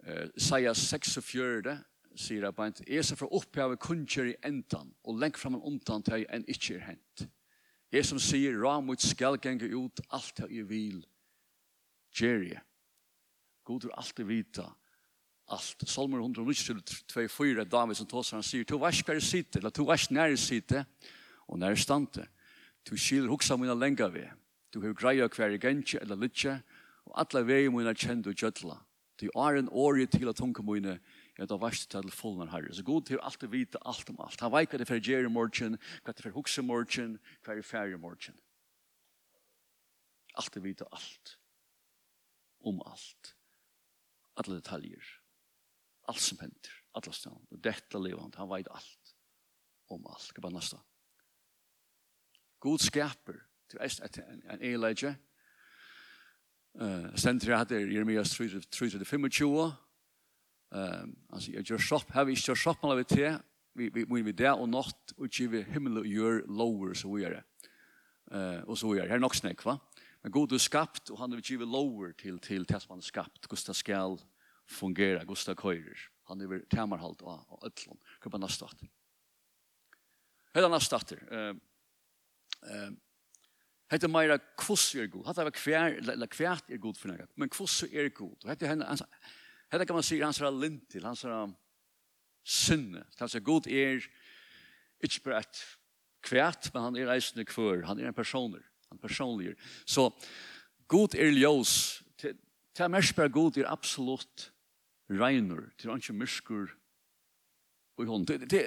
uh, 0.07 0.27
Isaiah 0.35 0.75
46, 0.75 1.83
sier 2.19 2.43
jeg 2.45 2.55
bare, 2.55 2.85
jeg 2.87 3.17
fra 3.17 3.29
opphavet 3.31 3.81
kunnskjer 3.81 4.33
i 4.33 4.35
endan, 4.45 4.91
og 5.03 5.19
lengt 5.19 5.39
fram 5.39 5.57
en 5.57 5.65
omtan 5.65 6.03
til 6.03 6.21
jeg 6.21 6.29
enn 6.33 6.45
ikkje 6.49 6.77
er 6.77 6.85
hent. 6.91 7.25
Jeg 7.93 8.05
som 8.09 8.19
sier, 8.21 8.55
ramut 8.57 9.01
skal 9.01 9.37
genge 9.41 9.69
ut 9.69 10.01
alt 10.09 10.37
det 10.37 10.49
jeg 10.51 10.69
vil, 10.69 11.01
gjerje. 12.13 12.61
God 13.63 13.85
er 13.85 13.97
alltid 13.97 14.25
vita, 14.27 14.65
alt. 15.53 15.83
Salmer 15.87 16.19
192, 16.19 17.65
David 17.69 17.95
som 17.95 18.07
tås, 18.07 18.31
han 18.31 18.43
sier, 18.43 18.65
to 18.65 18.79
vars 18.81 19.01
hver 19.05 19.21
sitte, 19.23 19.59
eller 19.59 19.73
to 19.73 19.85
vars 19.87 20.09
nær 20.11 20.35
sitte, 20.39 20.85
og 21.47 21.59
nær 21.59 21.75
stante. 21.79 22.25
Tu 22.83 22.97
skil 22.99 23.29
hoksa 23.31 23.57
mina 23.57 23.75
lenga 23.77 24.09
vi. 24.11 24.25
Tu 24.73 24.81
hev 24.81 24.95
greia 24.97 25.29
hver 25.29 25.57
gentje 25.61 26.01
eller 26.01 26.19
lytje, 26.19 26.57
og 27.05 27.19
alla 27.21 27.43
vei 27.45 27.67
mina 27.69 27.93
kjend 27.93 28.27
og 28.27 28.35
gjødla. 28.35 28.79
Tu 29.19 29.29
er 29.29 29.59
en 29.59 29.69
åri 29.69 30.07
til 30.07 30.27
at 30.27 30.35
tunga 30.35 30.63
mina 30.65 30.97
ja, 31.37 31.47
da 31.49 31.57
varst 31.57 31.89
til 31.89 32.11
fullnar 32.13 32.51
herre. 32.53 32.73
Så 32.73 32.83
god 32.85 33.07
til 33.09 33.21
alltid 33.21 33.49
vite 33.49 33.81
alt 33.85 34.09
om 34.09 34.19
alt. 34.21 34.41
Han 34.41 34.53
veit 34.53 34.69
hva 34.69 34.79
det 34.81 34.87
fer 34.89 35.01
gjer 35.01 35.25
i 35.25 35.31
morgen, 35.33 35.79
hva 36.05 36.13
det 36.13 36.25
fer 36.25 36.35
hukse 36.35 36.61
i 36.61 36.65
morgen, 36.65 37.17
hva 37.45 37.55
det 37.57 37.65
fer 37.65 37.93
i 37.93 37.99
morgen. 37.99 38.37
Alltid 40.37 40.61
vite 40.65 40.85
alt. 40.91 41.37
Om 42.61 42.81
alt. 42.85 43.35
Alle 44.37 44.59
detaljer. 44.59 45.09
Alt 46.09 46.21
som 46.21 46.39
hender. 46.39 46.79
Alla 46.93 47.13
stan. 47.13 47.41
Og 47.51 47.61
dette 47.63 47.99
levant. 47.99 48.37
Han 48.37 48.49
veit 48.49 48.69
alt. 48.69 49.13
Om 49.89 50.05
alt. 50.09 50.33
Hva 50.37 50.49
er 50.49 50.55
neste? 50.57 50.79
God 52.61 52.81
skaper. 52.81 53.41
Til 53.69 53.81
en 53.81 54.61
eilegje. 54.61 55.15
Uh, 56.73 57.09
Stendri 57.17 57.53
hatt 57.53 57.71
er 57.73 57.85
Jeremias 57.85 58.33
3-25 58.33 59.29
Uh, 60.73 61.05
altså, 61.29 61.51
jeg 61.51 61.63
gjør 61.63 61.77
shop 61.77 62.11
her 62.13 62.23
vi 62.25 62.35
kör 62.35 62.55
shop 62.57 62.83
alla 62.83 62.95
vi 62.95 63.03
til, 63.03 63.35
vi 63.75 63.89
vi 63.93 64.05
vi 64.09 64.21
vi 64.21 64.45
og 64.47 64.61
och 64.61 64.69
natt 64.69 65.13
ikke 65.23 65.47
vi 65.49 65.63
himmel 65.63 65.97
og 65.97 66.05
gjør 66.05 66.47
lower 66.47 66.93
så 66.93 67.13
vi 67.13 67.21
gjør 67.21 67.33
det. 67.33 67.43
Eh 68.31 68.63
og 68.67 68.77
så 68.77 68.93
är 68.93 69.01
det. 69.01 69.07
her 69.07 69.15
er 69.15 69.19
nok 69.19 69.35
snakk, 69.35 69.65
va. 69.65 69.77
Men 70.23 70.31
god 70.31 70.47
du 70.47 70.57
skapt 70.57 71.11
og 71.11 71.17
han 71.17 71.31
har 71.31 71.41
til 71.41 71.59
lower 71.59 72.13
som 72.79 72.89
han 72.89 72.99
er 72.99 73.01
skapt. 73.01 73.47
Gustav 73.47 73.73
skall 73.73 74.19
fungera 74.65 75.23
Gustav 75.25 75.55
køyrer. 75.55 76.09
Han 76.27 76.41
är 76.41 76.47
väl 76.47 76.65
tamarhalt 76.69 77.21
og 77.21 77.59
öllon. 77.61 77.99
Kupa 78.19 78.37
nästa. 78.37 78.67
Hela 80.55 80.67
nästa. 80.67 80.99
Eh 81.31 81.55
eh 82.63 82.91
Hetta 83.91 84.07
meira 84.07 84.39
kvussu 84.57 85.03
er 85.03 85.07
god. 85.07 85.25
Hatta 85.25 85.43
var 85.43 85.51
kvær, 85.51 85.99
la 86.01 86.25
kvært 86.25 86.71
er 86.71 86.77
god 86.77 86.97
for 86.97 87.11
nagat. 87.11 87.29
Men 87.37 87.49
kvussu 87.49 87.85
er 87.91 88.09
god. 88.09 88.35
Hetta 88.47 88.67
henda 88.67 88.95
Hetta 89.73 89.85
kan 89.89 89.97
man 89.97 90.05
sjá 90.05 90.19
hans 90.21 90.39
lint 90.61 90.83
til 90.93 91.05
hans 91.05 91.25
synne. 92.43 93.05
Alltså 93.19 93.39
god 93.39 93.67
är 93.67 94.05
inte 95.03 95.19
bara 95.23 95.39
ett 95.39 95.77
kvært, 96.21 96.73
men 96.73 96.83
han 96.83 96.95
er 96.95 97.07
reisende 97.07 97.45
kvør, 97.45 97.85
Han 97.85 97.99
er 97.99 98.07
en 98.07 98.13
personer. 98.13 98.61
Han 98.89 98.97
personlig. 98.97 99.55
Så 99.85 100.11
god 100.87 101.15
er 101.15 101.31
ljus. 101.31 102.03
Det 102.77 102.91
mest 102.91 103.15
bara 103.15 103.27
god 103.27 103.57
är 103.57 103.71
absolut 103.71 104.51
reiner. 105.09 105.71
Det 105.77 105.85
är 105.85 105.95
inte 105.95 106.13
myrskur 106.13 106.69
i 107.99 108.05
honom. 108.05 108.25
Det, 108.25 108.37
det, 108.37 108.65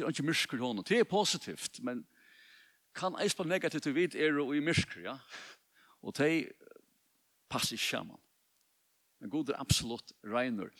är 0.00 0.08
inte 0.08 0.22
myrskur 0.22 0.58
i 0.58 0.60
honom. 0.60 0.84
Det 0.88 1.04
positivt, 1.04 1.80
men 1.80 2.06
kan 2.94 3.16
eispa 3.20 3.44
negativt 3.44 3.86
vid 3.86 4.14
er 4.14 4.38
og 4.38 4.56
i 4.56 4.60
myrskur, 4.60 5.02
ja? 5.02 5.18
Og 6.02 6.16
det 6.16 6.52
passar 7.48 7.74
ikke 7.74 7.84
sammen. 7.84 8.23
Men 9.20 9.30
god 9.30 9.50
er 9.50 9.60
absolutt 9.60 10.12
regner. 10.24 10.70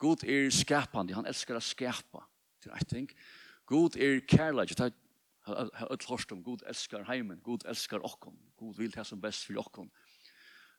God 0.00 0.24
er 0.24 0.48
skapande, 0.54 1.14
han 1.14 1.28
elskar 1.28 1.58
å 1.58 1.64
skapa. 1.64 2.24
Det 2.64 2.72
er 2.72 2.86
ting. 2.88 3.10
God 3.68 3.96
er 4.00 4.22
kærleik, 4.28 4.72
det 4.76 4.90
er 4.90 4.96
et 5.92 6.06
hørst 6.08 6.32
om 6.32 6.42
god 6.44 6.64
elskar 6.68 7.04
heimen, 7.08 7.40
god 7.44 7.64
elskar 7.68 8.02
okkon, 8.06 8.36
god 8.60 8.76
vil 8.76 8.92
det 8.94 9.06
som 9.08 9.20
best 9.20 9.46
for 9.48 9.60
okkon. 9.60 9.90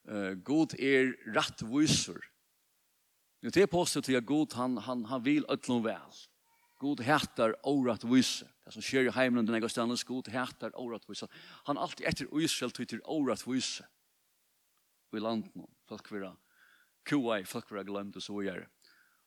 Uh, 0.10 0.34
god 0.46 0.74
er 0.80 1.14
rattviser. 1.36 2.22
Det 3.42 3.58
er 3.58 3.70
påstått 3.70 4.06
til 4.10 4.18
at 4.18 4.26
god, 4.26 4.54
han, 4.58 4.78
han, 4.78 5.06
han 5.10 5.26
vil 5.26 5.46
øtlom 5.50 5.84
vel. 5.86 6.20
God 6.82 7.02
orat 7.06 7.58
åratvise. 7.66 8.48
Det 8.66 8.74
som 8.74 8.82
skjer 8.82 9.10
i 9.10 9.14
heimen 9.14 9.46
den 9.46 9.56
egen 9.58 9.70
stendens, 9.70 10.04
god 10.04 10.30
orat 10.30 10.74
åratvise. 10.74 11.28
Han 11.66 11.78
alltid 11.78 12.08
etter 12.08 12.30
uisel 12.34 12.72
tyter 12.72 13.02
åratvise. 13.06 13.86
Og 15.12 15.18
i 15.18 15.22
landen, 15.22 15.68
folk 15.86 16.12
vil 16.12 16.26
ha 16.26 16.36
kua 17.08 17.40
i 17.42 17.48
folk 17.48 17.72
var 17.72 17.88
glemt 17.88 18.18
og 18.20 18.26
så 18.26 18.38
gjør. 18.46 18.66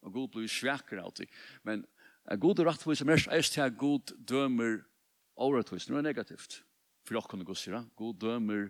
Og 0.05 0.13
god 0.13 0.33
blir 0.35 0.51
svekker 0.51 1.01
alltid. 1.01 1.31
Men 1.65 1.85
uh, 2.31 2.37
god 2.41 2.65
rettvis 2.67 3.03
er 3.03 3.11
mest 3.11 3.31
eist 3.33 3.57
til 3.57 3.65
at 3.65 3.79
god 3.81 4.15
dømer 4.29 4.83
overrettvis. 5.37 5.89
Nå 5.89 5.99
er 5.99 6.07
negativt. 6.07 6.63
For 7.05 7.17
dere 7.17 7.31
kunne 7.31 7.47
gå 7.47 7.57
sira. 7.59 7.83
God 7.97 8.21
dømer 8.23 8.69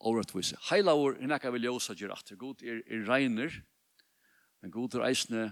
overrettvis. 0.00 0.54
Heila 0.70 0.94
år 0.96 1.18
er 1.18 1.30
nekka 1.30 1.52
vil 1.54 1.68
ljósa 1.68 1.96
gjør 1.98 2.16
at. 2.16 2.32
God 2.38 2.62
er, 2.62 2.82
er 2.86 3.04
regner. 3.08 3.60
Men 4.60 4.72
god 4.74 4.96
er 4.98 5.08
eisne 5.10 5.50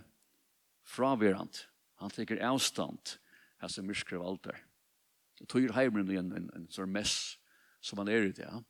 fraverant. 0.89 1.67
Han 2.01 2.15
teker 2.15 2.41
avstand. 2.45 3.19
Hans 3.59 3.79
er 3.79 3.87
myrskrev 3.87 4.23
alder. 4.23 4.57
Det 5.39 5.49
tog 5.51 5.67
heimren 5.75 6.11
igjen 6.11 6.33
en, 6.33 6.49
en, 6.49 6.65
en 6.65 6.73
sånn 6.73 6.91
mess 6.91 7.39
som 7.85 8.01
han 8.03 8.11
er 8.11 8.29
i 8.29 8.35
det. 8.35 8.47
Ja. 8.47 8.63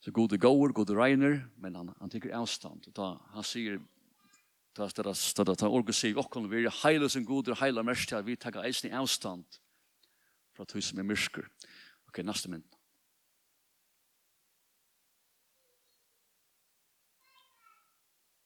Så 0.00 0.10
god 0.10 0.32
är 0.32 0.36
går, 0.36 0.68
god 0.68 0.90
är 0.90 0.94
regner, 0.94 1.48
men 1.56 1.74
han, 1.74 1.94
han 2.00 2.10
tycker 2.10 2.30
avstand. 2.30 2.92
Da, 2.94 3.20
han 3.30 3.44
sier, 3.44 3.80
da 4.76 4.82
er 4.82 4.86
det 4.86 4.92
stöda, 4.92 5.14
stöda, 5.14 5.54
ta 5.54 5.70
seg 5.70 5.94
sig, 5.94 6.16
och 6.16 6.52
vi 6.52 6.64
er 6.64 6.70
heile 6.82 7.08
som 7.08 7.24
god 7.24 7.48
är 7.48 7.54
heila 7.54 7.82
mest, 7.82 8.12
vi 8.12 8.36
tar 8.36 8.62
eisen 8.64 8.90
i 8.90 8.94
avstånd 8.94 9.44
för 10.54 10.62
att 10.62 10.74
husen 10.74 10.98
är 10.98 11.02
mörker. 11.02 11.48
Okej, 12.08 12.24
nästa 12.24 12.48
mynd. 12.48 12.76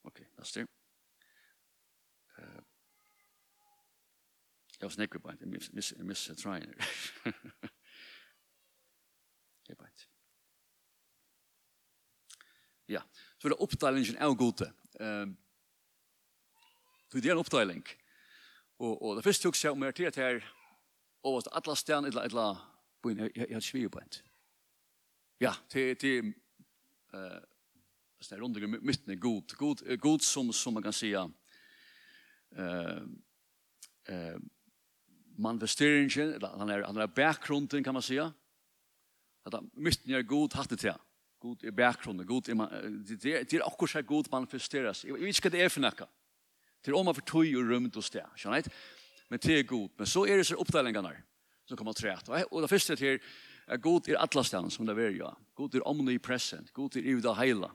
Okej, 0.02 0.26
nästa. 0.38 0.66
Jeg 4.80 4.87
var 4.87 4.90
snäcklig 4.90 5.23
på 5.23 5.30
det, 5.30 5.37
jag 5.97 6.07
missade 6.07 6.38
tränare. 6.38 6.75
Ja, 12.90 13.02
så 13.38 13.47
er 13.47 13.54
det 13.54 13.62
oppdelingen 13.62 14.18
av 14.18 14.35
gode. 14.38 14.66
Um, 14.99 15.37
det 17.14 17.26
er 17.26 17.37
en 17.37 17.42
oppdeling. 17.42 17.85
Og, 18.80 18.97
og 18.97 19.16
det 19.16 19.25
første 19.26 19.47
tok 19.47 19.59
seg 19.59 19.76
om 19.76 19.85
jeg 19.87 19.97
til 19.99 20.09
at 20.09 20.18
her, 20.18 20.40
og 21.26 21.38
at 21.40 21.50
alle 21.61 21.76
stedene, 21.76 22.11
et 22.11 22.16
eller 22.16 22.42
annet, 22.49 22.66
på 23.00 23.12
jeg 23.14 23.49
har 23.52 23.64
svig 23.64 23.90
på 23.92 24.00
en. 24.00 24.16
Ja, 25.40 25.54
til, 25.73 25.94
til 25.97 26.32
uh, 27.14 27.38
sånn 28.20 28.37
er 28.37 28.42
rundt 28.44 28.82
mytten 28.85 29.14
er 29.14 29.20
god. 29.20 29.54
God, 29.56 29.85
god 30.02 30.25
som, 30.26 30.50
som 30.52 30.76
man 30.76 30.85
kan 30.85 30.97
si, 30.97 31.14
uh, 31.16 31.30
uh, 34.11 34.38
manifesteringen, 35.40 36.35
eller 36.37 36.59
han 36.61 36.75
er, 36.75 36.85
han 36.88 37.00
er 37.00 37.14
bakgrunden, 37.14 37.85
kan 37.85 37.97
man 37.97 38.04
si. 38.04 38.18
At 38.20 39.56
mytten 39.73 40.12
er 40.12 40.26
god, 40.28 40.59
hattet 40.59 40.82
til 40.82 40.92
han 40.92 41.06
god 41.40 41.64
i 41.64 41.70
bakgrunden, 41.70 42.26
god 42.26 42.49
i 42.49 42.56
det 43.16 43.54
er, 43.54 43.66
akkurat 43.66 43.90
så 43.90 44.02
god 44.02 44.28
manifesteres. 44.32 45.04
Jeg 45.04 45.16
vet 45.16 45.37
ikke 45.37 45.49
hva 45.49 45.54
det 45.56 45.62
er 45.64 45.73
for 45.73 45.85
noe. 45.85 46.09
Det 46.80 46.92
er 46.92 46.97
om 46.97 47.09
man 47.09 47.16
får 47.16 47.26
tog 47.28 47.54
og 47.61 47.70
rømt 47.70 47.97
og 47.97 48.04
sted, 48.04 48.26
skjønner 48.37 48.61
jeg? 48.61 48.73
Men 49.30 49.42
det 49.42 49.59
er 49.59 49.68
god. 49.68 49.88
Men 49.99 50.09
så 50.09 50.25
er 50.26 50.40
det 50.40 50.47
så 50.49 50.59
oppdelingene 50.61 51.12
som 51.68 51.78
kommer 51.78 51.97
til 51.97 52.11
rett. 52.11 52.28
Og 52.50 52.62
det 52.62 52.70
første 52.70 52.97
er 52.99 53.18
at 53.70 53.82
god 53.82 54.09
er 54.09 54.18
alle 54.18 54.44
stedene 54.44 54.73
som 54.75 54.88
det 54.88 54.97
er, 54.99 55.12
ja. 55.14 55.30
God 55.54 55.75
er 55.75 55.87
omnipresent, 55.87 56.73
god 56.75 56.97
er 56.97 57.06
i 57.06 57.14
det 57.20 57.37
hele. 57.38 57.70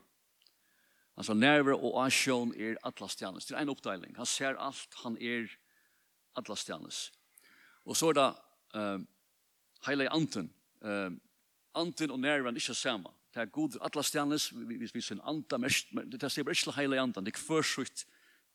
Altså 1.16 1.34
nerver 1.34 1.78
og 1.78 2.02
asjon 2.04 2.52
er 2.54 2.76
alle 2.84 3.08
stedene. 3.08 3.40
Det 3.40 3.56
er 3.56 3.62
en 3.62 3.72
oppdeling. 3.72 4.16
Han 4.18 4.28
ser 4.28 4.58
alt, 4.60 4.98
han 5.02 5.16
er 5.16 5.48
alle 6.36 6.56
stedene. 6.56 6.92
Og 7.86 7.96
så 7.96 8.10
er 8.10 8.18
det 8.18 8.28
uh, 8.76 9.00
hele 9.88 10.10
anten. 10.12 10.50
Uh, 10.84 11.14
anten 11.74 12.10
og 12.10 12.20
nerven 12.20 12.54
er 12.54 12.60
ikke 12.60 12.76
sammen. 12.76 13.12
Det 13.36 13.42
er 13.42 13.50
god 13.52 13.74
alla 13.84 14.02
stjernes, 14.02 14.46
vi 14.56 14.78
vi 14.80 15.00
sin 15.04 15.20
anda 15.20 15.58
mest, 15.60 15.90
det 15.92 16.22
er 16.24 16.30
sier 16.32 16.48
ikke 16.48 16.72
heilig 16.72 16.98
anda, 17.02 17.20
det 17.20 17.34
er 17.34 17.42
førsutt 17.42 18.06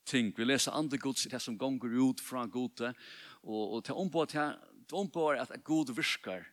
ting. 0.10 0.32
Vi 0.34 0.44
leser 0.44 0.74
andre 0.74 0.98
gods, 0.98 1.28
det 1.30 1.42
som 1.42 1.58
gonger 1.58 1.94
ut 2.02 2.20
fra 2.20 2.48
gode, 2.50 2.90
og, 3.44 3.76
og 3.76 3.84
det 3.86 3.94
er 3.94 4.00
ombord 4.98 5.38
at 5.38 5.54
god 5.64 5.94
virkar. 5.94 6.48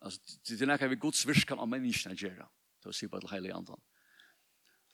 Altså, 0.00 0.38
det 0.48 0.62
er 0.62 0.70
nekka 0.72 0.88
vi 0.88 0.96
gods 0.96 1.26
virkar 1.28 1.60
av 1.60 1.68
menneskene 1.68 2.16
gjerra. 2.16 2.48
Det 2.80 2.88
er 2.88 2.96
sier 2.96 3.12
bare 3.12 3.26
til 3.26 3.34
heilig 3.34 3.52
anda. 3.52 3.76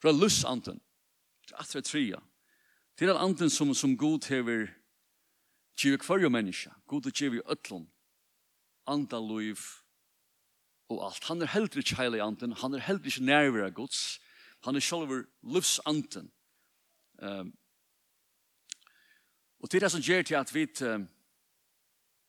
Fra 0.03 0.11
luss 0.11 0.43
anden, 0.43 0.83
til 1.47 1.55
atre 1.63 1.81
tria, 1.81 2.19
til 2.99 3.07
er 3.07 3.23
anden 3.23 3.49
som, 3.49 3.71
som 3.73 3.95
god 3.95 4.27
hever 4.27 4.67
gjerra 5.79 6.03
kvarjo 6.03 6.29
menneska, 6.29 6.75
god 6.85 7.07
og 7.07 7.15
gjerra 7.15 7.39
i 7.39 7.47
ötlun, 7.55 7.87
anda 8.83 9.15
og 10.91 11.05
alt. 11.09 11.23
Han 11.29 11.41
er 11.41 11.51
heldur 11.53 11.81
ikke 11.81 11.97
heilig 11.99 12.21
anden, 12.23 12.53
han 12.57 12.73
er 12.73 12.83
heldur 12.85 13.09
ikke 13.11 13.25
nærvira 13.25 13.69
gods, 13.69 14.19
han 14.65 14.75
er 14.75 14.83
sjálfur 14.83 15.25
livs 15.53 15.79
anden. 15.85 16.31
Um, 17.21 17.53
og 19.61 19.71
det 19.71 19.77
er 19.77 19.85
det 19.85 19.91
som 19.91 20.01
gjør 20.01 20.21
til 20.21 20.35
at 20.35 20.53
vi, 20.53 20.65
um, 20.85 21.07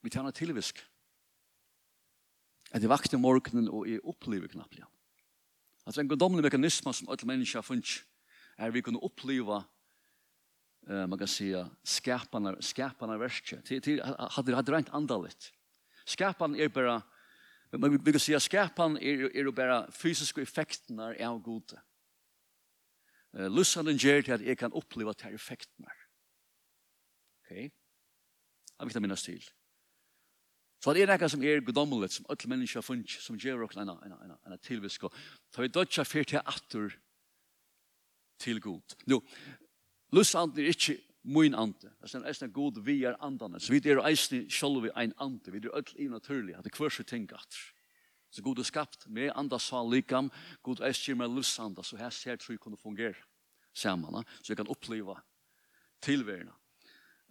vi 0.02 0.10
tar 0.10 0.24
noe 0.24 0.36
tilvisk. 0.36 0.82
At 2.72 2.82
jeg 2.82 2.92
vakter 2.92 3.20
morgenen 3.20 3.68
og 3.68 3.88
jeg 3.88 4.04
opplever 4.04 4.48
knapt 4.48 4.76
igjen. 4.76 4.88
At 5.86 5.94
det 5.94 6.00
er 6.00 6.06
en 6.06 6.12
godomlig 6.12 6.44
mekanisme 6.44 6.92
som 6.94 7.08
alle 7.10 7.28
mennesker 7.28 7.60
har 7.60 7.66
funnet, 7.66 8.02
er 8.56 8.70
vi 8.70 8.80
kunne 8.80 9.02
oppleve 9.02 9.62
uh, 10.88 11.04
man 11.08 11.18
kan 11.18 11.28
si 11.28 11.50
skapene, 11.84 12.56
skapene 12.60 13.18
verset. 13.20 13.68
Det 13.68 13.82
till 13.82 14.02
hade 14.02 14.54
hade 14.54 14.72
rent 14.72 14.92
andaligt 14.92 15.52
skaparna 16.04 16.58
är 16.58 17.02
Men 17.78 18.04
vi 18.04 18.12
kan 18.12 18.20
säga 18.20 18.36
att 18.36 18.42
skapan 18.42 18.98
er, 18.98 19.36
är 19.36 19.50
bara 19.50 19.90
fysiska 19.90 20.42
effekterna 20.42 21.14
av 21.28 21.38
gode. 21.38 21.82
Uh, 23.38 23.50
Lussan 23.50 23.84
den 23.84 23.96
ger 23.96 24.22
till 24.22 24.34
att 24.34 24.40
jag 24.40 24.58
kan 24.58 24.72
uppleva 24.72 25.12
de 25.12 25.24
här 25.24 25.32
effekterna. 25.32 25.92
Okej? 27.44 27.66
Okay? 27.66 27.70
Jag 28.78 28.86
vill 28.86 28.92
ta 28.92 29.00
minnas 29.00 29.22
till. 29.24 29.44
Så 30.82 30.92
det 30.92 31.04
er 31.04 31.06
noe 31.06 31.28
som 31.30 31.42
er 31.46 31.60
gudommelig, 31.62 32.10
som 32.10 32.26
alle 32.28 32.48
mennesker 32.50 32.80
har 32.80 32.82
funnet, 32.82 33.10
som 33.22 33.36
gjør 33.38 33.68
oss 33.68 33.76
en, 33.78 33.88
en, 33.88 34.12
en, 34.12 34.32
en 34.34 34.58
tilvisk. 34.58 35.04
Så 35.54 35.62
vi 35.62 35.68
dødja 35.70 36.02
fyrt 36.02 36.32
til 36.32 36.42
atter 36.42 36.96
til 38.42 38.58
god. 38.60 38.96
Nå, 39.06 39.20
lusand 40.12 40.58
er 40.58 40.72
ikke 40.72 40.98
min 41.22 41.54
ante. 41.54 41.90
Det 42.02 42.14
er 42.14 42.26
eisne 42.26 42.48
god 42.52 42.80
vi 42.82 43.02
er 43.04 43.16
andane. 43.22 43.60
Så 43.60 43.72
vi 43.72 43.80
er 43.90 44.02
eisne 44.06 44.44
sjolvi 44.50 44.90
ein 44.96 45.14
ante. 45.20 45.52
Vi 45.52 45.58
er 45.58 45.74
öll 45.76 45.94
i 45.96 46.08
naturlig. 46.08 46.56
Det 46.56 46.72
er 46.72 46.76
kvörs 46.76 46.98
vi 46.98 47.04
ting 47.04 47.30
at. 47.32 47.58
Så 48.30 48.42
god 48.42 48.58
er 48.58 48.66
skapt 48.66 49.06
med 49.08 49.30
andas 49.36 49.68
sal 49.68 49.90
likam. 49.90 50.30
God 50.62 50.80
er 50.80 50.92
gir 50.92 51.14
meg 51.14 51.30
lusanda. 51.30 51.82
Så 51.82 51.96
her 51.96 52.10
ser 52.10 52.36
tror 52.36 52.54
jeg 52.54 52.60
kunne 52.60 52.76
fungere 52.76 53.14
sammen. 53.74 54.24
Så 54.42 54.52
jeg 54.52 54.56
kan 54.56 54.68
oppleva 54.68 55.20
tilværende. 56.02 56.52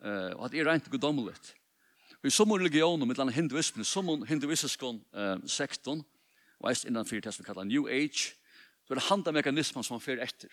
Uh, 0.02 0.34
og 0.38 0.46
at 0.46 0.52
det 0.52 0.62
er 0.62 0.72
rent 0.72 0.90
godomlet. 0.90 1.56
I 2.24 2.30
som 2.30 2.52
religioner, 2.52 3.06
med 3.06 3.16
denne 3.16 3.34
hinduismen, 3.34 3.86
som 3.86 4.24
hinduistiske 4.26 4.86
uh, 4.86 5.38
sekton, 5.46 6.04
og 6.60 6.70
eist 6.70 6.86
innanfyr 6.86 7.22
det 7.22 7.34
som 7.34 7.44
vi 7.44 7.48
kallar 7.48 7.66
New 7.66 7.88
Age, 7.90 8.34
så 8.86 8.94
er 8.94 9.00
det 9.00 9.08
handa 9.10 9.32
mekanismen 9.32 9.84
som 9.84 9.96
man 9.96 10.02
fyrir 10.02 10.22
etter 10.24 10.50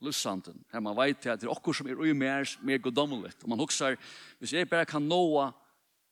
lussanden. 0.00 0.64
Her 0.72 0.80
man 0.80 0.96
veit 0.96 1.18
til 1.18 1.32
at 1.32 1.40
det 1.40 1.48
er 1.48 1.52
okkur 1.54 1.76
som 1.76 1.88
er 1.88 2.00
ui 2.00 2.12
mer, 2.12 2.48
mer 2.62 2.78
godommeligt. 2.78 3.42
Og 3.42 3.48
man 3.48 3.58
huksar, 3.58 3.96
hvis 4.38 4.52
jeg 4.52 4.68
bare 4.68 4.86
kan 4.86 5.02
nåa 5.02 5.50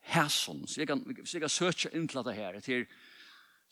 hæson, 0.01 0.61
hvis 0.65 0.79
jeg 0.79 0.87
kan, 0.87 1.05
hvis 1.21 1.35
jeg 1.35 1.41
kan 1.41 1.51
søtja 1.51 1.91
inn 1.95 2.09
til 2.09 2.19
dette 2.23 2.33
her, 2.33 2.61
til 2.61 2.87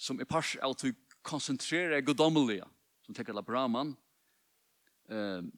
som 0.01 0.21
er 0.21 0.25
pars 0.25 0.57
av 0.63 0.75
til 0.75 0.95
konsentrere 1.23 1.23
konsentrerer 1.23 2.01
godommelige, 2.01 2.65
som 3.05 3.15
tenker 3.15 3.35
la 3.37 3.43
braman, 3.45 3.97
um, 5.11 5.53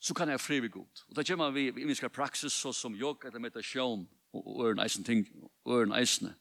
så 0.00 0.14
kan 0.14 0.28
jeg 0.28 0.40
frivi 0.40 0.68
god. 0.68 1.02
Og 1.08 1.16
da 1.16 1.22
kommer 1.22 1.50
vi 1.50 1.68
i 1.68 1.84
minska 1.84 2.08
praksis, 2.08 2.52
så 2.52 2.72
som 2.72 2.94
jog, 2.94 3.24
eller 3.24 3.38
meditasjon, 3.38 4.08
og 4.32 4.66
øren 4.66 4.78
eisen 4.78 5.04
ting, 5.04 5.26
øren 5.66 5.92
eisene. 5.92 6.34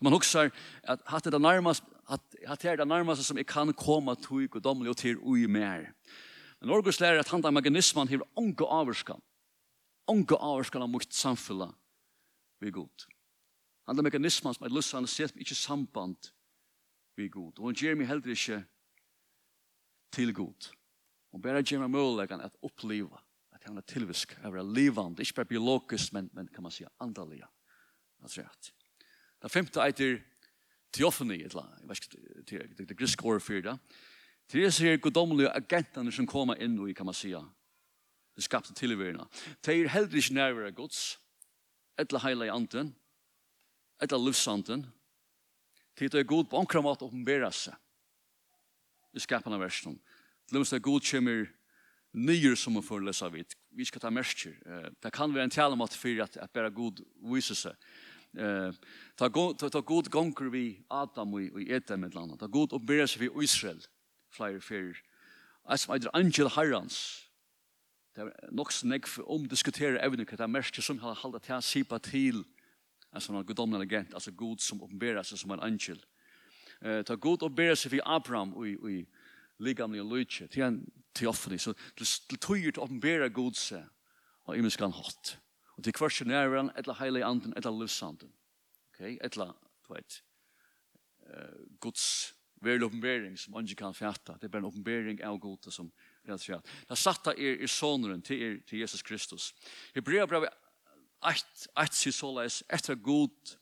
Man 0.00 0.12
huksar 0.12 0.50
at 0.82 1.00
hatt 1.06 1.26
er 1.26 1.30
det 1.30 1.40
nærmast, 1.40 1.84
at, 2.10 2.20
at 2.46 2.62
det 2.62 2.70
er 2.70 2.76
det 2.76 2.88
nærmaste 2.88 3.24
som 3.24 3.36
jeg 3.36 3.46
kan 3.46 3.72
komme 3.74 4.14
til 4.14 4.48
godomlig 4.48 4.90
og 4.90 4.96
til 4.96 5.18
ui 5.18 5.46
mer. 5.46 5.92
Men 6.60 6.72
Orgus 6.72 7.00
lærer 7.00 7.20
at 7.20 7.28
handa 7.28 7.48
da 7.48 7.54
maganismen 7.54 8.08
hever 8.08 8.26
onge 8.36 8.64
avvarskan. 8.64 9.20
Onge 10.08 10.38
avvarskan 10.38 10.82
av 10.82 10.90
mot 10.90 11.12
samfunnet 11.12 11.74
vi 12.60 12.72
god. 12.72 13.06
Handa 13.86 14.02
da 14.02 14.30
som 14.30 14.64
er 14.64 14.72
lussan 14.72 15.04
og 15.06 15.12
sett 15.12 15.36
ikke 15.36 15.54
samband 15.54 16.32
vi 17.16 17.28
god. 17.28 17.58
Og 17.58 17.70
hun 17.70 17.74
gjør 17.78 17.96
meg 17.96 18.08
heller 18.08 18.32
ikke 18.32 18.62
til 20.12 20.32
god. 20.34 20.70
Hun 21.32 21.42
bare 21.42 21.62
gjør 21.62 21.84
meg 21.84 21.92
muligheten 21.92 22.40
at 22.40 22.56
oppleva 22.64 23.20
at 23.52 23.64
han 23.68 23.76
er 23.76 23.86
tilvisk, 23.88 24.32
av 24.42 24.52
han 24.52 24.60
er 24.60 24.74
livand, 24.76 25.20
ikke 25.20 25.40
bare 25.40 25.52
biologisk, 25.52 26.12
men, 26.12 26.30
men 26.32 26.48
kan 26.48 26.64
man 26.64 26.72
si 26.72 26.84
andaliga. 27.00 27.48
Det 28.20 28.38
er 28.38 28.48
rett. 28.48 28.72
Det 29.42 29.52
femte 29.52 29.82
eiter 29.84 30.18
teofani, 30.96 31.42
jeg 31.42 31.52
vet 31.52 32.04
ikke, 32.06 32.68
det 32.78 32.90
er 32.90 32.98
griske 32.98 33.26
året 33.28 33.44
fyrir 33.44 33.64
det, 33.66 33.74
Det 34.52 34.62
er 34.62 34.70
sier 34.70 35.00
godomlige 35.02 35.50
agentene 35.50 36.12
som 36.14 36.26
kommer 36.26 36.60
inn 36.62 36.76
i, 36.86 36.94
kan 36.94 37.06
man 37.06 37.14
säga. 37.14 37.42
Det 38.36 38.44
skapte 38.44 38.74
tilværende. 38.74 39.26
Det 39.64 39.74
er 39.74 39.88
heller 39.88 40.16
ikke 40.16 40.34
nærvare 40.34 40.72
gods, 40.72 41.18
etla 41.98 42.20
heilig 42.22 42.50
anden, 42.52 42.94
etla 44.02 44.18
livsanden, 44.18 44.86
til 45.96 46.12
det 46.12 46.20
er 46.20 46.28
god 46.28 46.44
på 46.44 46.56
omkring 46.60 46.84
måte 46.84 47.06
å 47.06 47.08
oppenbære 47.08 47.48
seg 47.52 47.74
i 49.16 49.22
skapende 49.24 49.58
versen. 49.58 49.96
Til 50.46 50.60
det 50.60 50.76
er 50.76 50.84
god 50.84 51.00
kommer 51.10 51.46
nyer 52.12 52.54
som 52.54 52.76
man 52.76 52.84
får 52.84 53.00
lesa 53.00 53.30
vid. 53.32 53.56
Vi 53.72 53.84
skal 53.84 54.00
ta 54.00 54.10
mersker. 54.12 54.52
Det 55.00 55.12
kan 55.12 55.32
være 55.34 55.48
en 55.48 55.50
tale 55.50 55.72
om 55.72 55.82
at 55.82 55.96
for 55.96 56.22
at, 56.22 56.36
at 56.36 56.52
bare 56.52 56.70
god 56.70 57.00
viser 57.32 57.56
seg. 57.56 57.88
Ta, 59.16 59.28
ta, 59.28 59.68
ta 59.72 59.80
god 59.80 60.10
gonger 60.12 60.52
vi 60.52 60.66
Adam 60.90 61.34
og 61.34 61.60
i 61.60 61.70
Edem 61.72 62.04
med 62.04 62.12
eller 62.12 62.26
annet. 62.26 62.40
Ta 62.40 62.46
god 62.46 62.76
oppenbære 62.76 63.08
seg 63.08 63.24
vi 63.24 63.32
Israel. 63.32 63.80
Israel 63.80 63.95
flere 64.36 64.60
fyr. 64.60 64.98
Jeg 65.66 65.82
som 65.82 65.94
eitir 65.94 66.12
Angel 66.14 66.50
Harrans. 66.54 66.98
Det 68.16 68.24
er 68.24 68.52
nok 68.54 68.72
som 68.72 68.92
jeg 68.92 69.04
omdiskuterer 69.26 69.98
evne 70.04 70.24
hva 70.24 70.38
det 70.38 70.44
er 70.46 70.52
mest 70.52 70.78
som 70.82 71.00
har 71.02 71.18
halda 71.20 71.40
til 71.42 71.56
å 71.58 71.64
si 71.64 71.82
på 71.84 71.98
til 72.04 72.44
en 73.12 73.22
sånn 73.22 73.44
gudomlig 73.48 73.86
agent, 73.86 74.14
altså 74.14 74.32
god 74.36 74.62
som 74.62 74.82
oppenberer 74.84 75.24
seg 75.24 75.40
som 75.40 75.52
en 75.54 75.64
angel. 75.64 75.98
Eh, 76.82 77.02
ta 77.04 77.16
god 77.16 77.44
oppenberer 77.46 77.76
seg 77.78 77.94
for 77.94 78.12
Abraham 78.16 78.54
og 78.56 78.90
i 78.90 79.00
ligamlige 79.64 80.04
lydje 80.04 80.48
til 80.52 80.66
en 80.66 80.78
teofani, 81.16 81.58
så 81.58 81.72
til 81.96 82.38
tøyer 82.38 82.72
til 82.72 82.82
å 82.82 82.86
oppenberer 82.86 83.32
god 83.32 83.56
seg 83.56 83.84
og 84.46 84.56
imensk 84.58 84.84
han 84.84 84.94
hatt. 84.96 85.36
Og 85.76 85.84
til 85.84 85.92
hver 85.92 85.98
kvarsjonæren, 85.98 86.70
etla 86.76 86.96
heilig 87.00 87.24
anden, 87.24 87.56
etla 87.56 87.72
livsanden. 87.72 88.32
Okay? 88.94 89.18
etla, 89.20 89.50
du 89.84 89.92
vet, 89.92 90.22
uh, 91.28 91.64
Guds 91.80 92.35
ver 92.60 92.82
uppenbarelse 92.82 93.44
som 93.44 93.52
man 93.52 93.66
kan 93.66 93.94
fatta. 93.94 94.36
Det 94.40 94.46
är 94.46 94.48
bara 94.48 94.58
en 94.58 94.64
uppenbarelse 94.64 95.26
av 95.26 95.38
Gud 95.38 95.72
som 95.72 95.90
rätt 96.22 96.42
för. 96.42 96.62
Det 96.88 96.96
satta 96.96 97.34
er 97.34 97.62
i 97.62 97.68
sonen 97.68 98.22
till 98.22 98.42
er 98.42 98.58
till 98.66 98.78
Jesus 98.78 99.02
Kristus. 99.02 99.54
Hebreerbrevet 99.94 100.50
8 101.20 101.70
8 101.76 101.92
sier 101.92 102.12
såleis 102.12 102.62
etter 102.68 102.94
god 102.94 103.56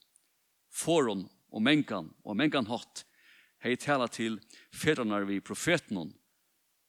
foran 0.75 1.29
og 1.55 1.63
menkan 1.63 2.11
og 2.25 2.37
menkan 2.37 2.67
hatt 2.67 3.05
hei 3.65 3.77
tala 3.81 4.09
til 4.11 4.41
fedrene 4.75 5.23
vi 5.29 5.41
profeten 5.41 6.13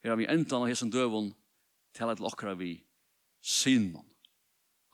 her 0.03 0.11
har 0.11 0.19
vi 0.19 0.27
endan 0.29 0.65
av 0.65 0.69
hesen 0.69 0.91
døvun 0.93 1.31
tala 1.95 2.15
til 2.15 2.27
okra 2.27 2.55
vi 2.57 2.73
synon 3.41 4.05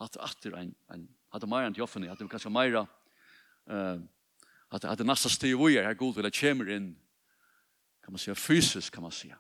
at 0.02 0.18
atter 0.20 0.58
ein 0.60 0.76
ein 0.92 1.08
at 1.32 1.48
meira 1.48 1.70
enn 1.72 1.78
joffene 1.78 2.12
at 2.12 2.20
kanskje 2.20 2.52
meira 2.52 2.88
eh 3.68 4.00
at 4.72 4.86
at 4.86 5.06
nasta 5.06 5.30
steg 5.30 5.58
vi 5.60 5.78
er 5.78 5.88
her 5.88 5.94
god 5.94 6.16
vil 6.16 6.26
at 6.26 6.34
kjemmer 6.34 6.70
inn 6.72 6.96
kan 8.02 8.14
man 8.14 8.20
säga 8.20 8.36
fysiskt 8.36 8.92
kan 8.92 9.02
man 9.02 9.12
säga 9.12 9.40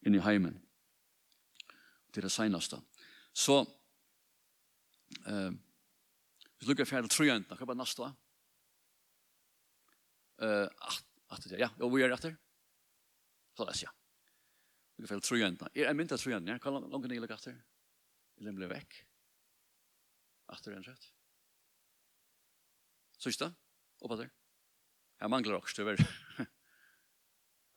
in 0.00 0.14
i 0.14 0.18
hemmen. 0.18 0.60
Det 2.06 2.20
är 2.20 2.22
det 2.22 2.30
senaste. 2.30 2.82
Så 3.32 3.60
eh 5.26 5.50
vi 6.58 6.66
lukar 6.66 6.84
för 6.84 7.02
tror 7.02 7.28
jag 7.28 7.36
inte. 7.36 7.56
kan 7.56 7.66
bara 7.66 7.74
nästa. 7.74 8.14
Eh 10.42 10.62
att 10.62 11.06
att 11.26 11.48
det 11.48 11.58
ja, 11.58 11.70
och 11.78 11.98
vi 11.98 12.02
är 12.02 12.10
efter. 12.10 12.36
Så 13.56 13.64
där 13.64 13.74
ja. 13.82 13.90
Vi 14.96 15.02
kan 15.02 15.08
färdigt 15.08 15.24
tror 15.24 15.40
jag 15.40 15.48
inte. 15.48 15.68
Är 15.74 15.84
en 15.84 15.96
minta 15.96 16.16
tror 16.16 16.32
jag 16.32 16.42
inte. 16.42 16.58
Kan 16.58 16.74
långt 16.74 17.06
ner 17.06 17.20
lukar 17.20 17.34
efter. 17.34 17.64
Eller 18.36 18.52
blir 18.52 18.66
veck. 18.66 19.04
Efter 20.52 20.72
en 20.72 20.82
rätt. 20.82 21.12
Så 23.18 23.28
just 23.28 23.40
det. 23.40 23.54
Och 24.00 24.08
vad 24.08 24.18
det? 24.18 24.30
Jag 25.18 25.30
manglar 25.30 25.54
också 25.54 25.76
tyvärr. 25.76 25.96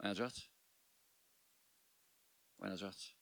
En 0.04 0.20
rødt. 0.20 0.50
En 2.64 2.82
rødt. 2.82 3.16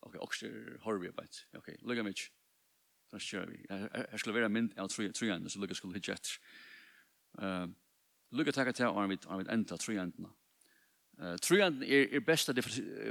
Ok, 0.00 0.16
okser 0.20 0.78
har 0.82 0.98
vi 0.98 1.08
arbeid. 1.08 1.44
Ok, 1.54 1.68
lukka 1.80 2.02
mig. 2.02 2.14
Så 3.10 3.18
kjører 3.18 3.50
vi. 3.50 3.66
Jeg 3.68 4.20
skulle 4.20 4.40
være 4.40 4.48
mynd 4.48 4.78
av 4.78 4.88
trøyene, 4.88 5.50
så 5.50 5.60
lukka 5.60 5.74
skulle 5.74 5.96
hitje 5.96 6.14
etter. 6.14 6.38
Uh, 7.38 7.68
lukka 8.30 8.52
takk 8.52 8.74
til 8.76 8.86
om 8.86 9.10
vi 9.10 9.18
enda 9.48 9.76
trøyene. 9.76 10.32
Uh, 11.18 11.36
trøyene 11.42 11.86
er, 11.86 12.08
er 12.16 12.24
besta, 12.24 12.54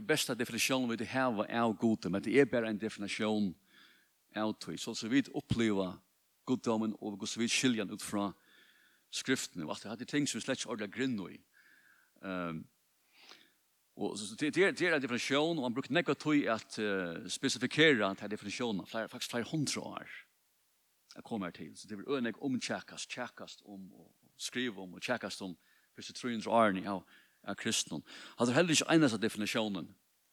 besta 0.08 0.34
definisjonen 0.38 0.90
vi 0.94 1.06
hava 1.06 1.48
av 1.50 1.76
gode, 1.78 2.10
men 2.10 2.24
det 2.24 2.38
er 2.40 2.50
bare 2.50 2.70
en 2.70 2.82
definisjon 2.82 3.54
av 4.36 4.54
tøy. 4.62 4.78
Så, 4.78 4.94
så 4.94 5.10
vi 5.10 5.26
oppleva 5.34 5.96
goddommen 6.48 6.96
og 7.02 7.28
så 7.28 7.42
vi 7.42 7.50
skiljer 7.52 7.90
ut 7.92 8.02
fra 8.02 8.32
skriftene. 9.12 9.66
Det 9.66 10.02
er 10.02 10.06
ting 10.06 10.28
som 10.28 10.40
vi 10.40 10.46
slett 10.46 10.62
ikke 10.62 10.72
ordentlig 10.72 10.94
grunner 10.94 11.34
i. 11.36 11.42
Um, 12.22 12.66
og 13.98 14.18
så 14.18 14.36
det 14.36 14.58
er 14.58 14.72
det 14.72 14.82
er 14.88 14.96
en 14.96 15.02
definisjon, 15.02 15.58
og 15.58 15.66
han 15.66 15.74
brukte 15.74 15.94
nekva 15.94 16.14
tøy 16.14 16.46
at 16.54 16.78
uh, 16.80 17.28
spesifikere 17.30 18.16
til 18.16 18.32
definisjonen, 18.32 18.86
flere, 18.88 19.10
faktisk 19.10 19.32
flere 19.32 19.50
hundra 19.52 19.82
år 19.82 20.10
jeg 21.18 21.24
kommer 21.24 21.50
til. 21.50 21.78
Så 21.78 21.88
det 21.88 21.98
vil 21.98 22.08
om 22.08 22.34
omtjekkast, 22.52 23.10
tjekkast 23.10 23.62
om, 23.66 23.94
og, 23.94 24.12
skriva 24.38 24.82
om, 24.82 24.94
og 24.94 25.02
tjekkast 25.02 25.42
om, 25.42 25.58
første 25.96 26.14
300 26.14 26.50
årene 26.50 26.90
av, 26.90 27.02
av 27.44 27.56
kristnen. 27.56 28.04
Han 28.38 28.48
har 28.48 28.60
heller 28.60 28.76
ikke 28.76 28.94
eneste 28.94 29.18
definisjonen, 29.18 29.88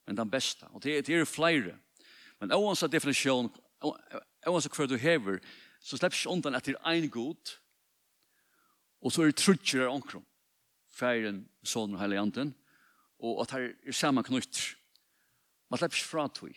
men 0.06 0.16
den 0.16 0.30
beste. 0.30 0.66
Og 0.76 0.82
det, 0.82 1.06
det 1.06 1.16
er 1.16 1.24
flere. 1.24 1.78
Men 2.40 2.52
oavsett 2.52 2.92
definisjon, 2.92 3.48
oavsett 3.80 4.76
hva 4.76 4.86
du 4.86 4.98
hever, 5.00 5.40
så 5.80 5.96
slipper 5.96 6.16
ikke 6.16 6.36
undan 6.36 6.58
at 6.58 6.68
det 6.68 6.76
er 6.76 6.98
en 6.98 7.10
god, 7.10 7.56
og 9.00 9.12
så 9.12 9.22
er 9.22 9.32
det 9.32 9.40
trutjer 9.40 9.86
av 9.86 9.96
omkring 9.98 10.24
færen, 10.94 11.44
sonen 11.62 11.96
og 11.96 12.00
heiliganden, 12.00 12.54
og 13.18 13.40
at 13.42 13.50
her 13.50 13.68
er 13.86 13.92
samme 13.92 14.22
knytt. 14.22 14.76
Man 15.70 15.78
slipper 15.78 15.96
ikke 15.96 16.08
fra 16.08 16.28
tog. 16.28 16.54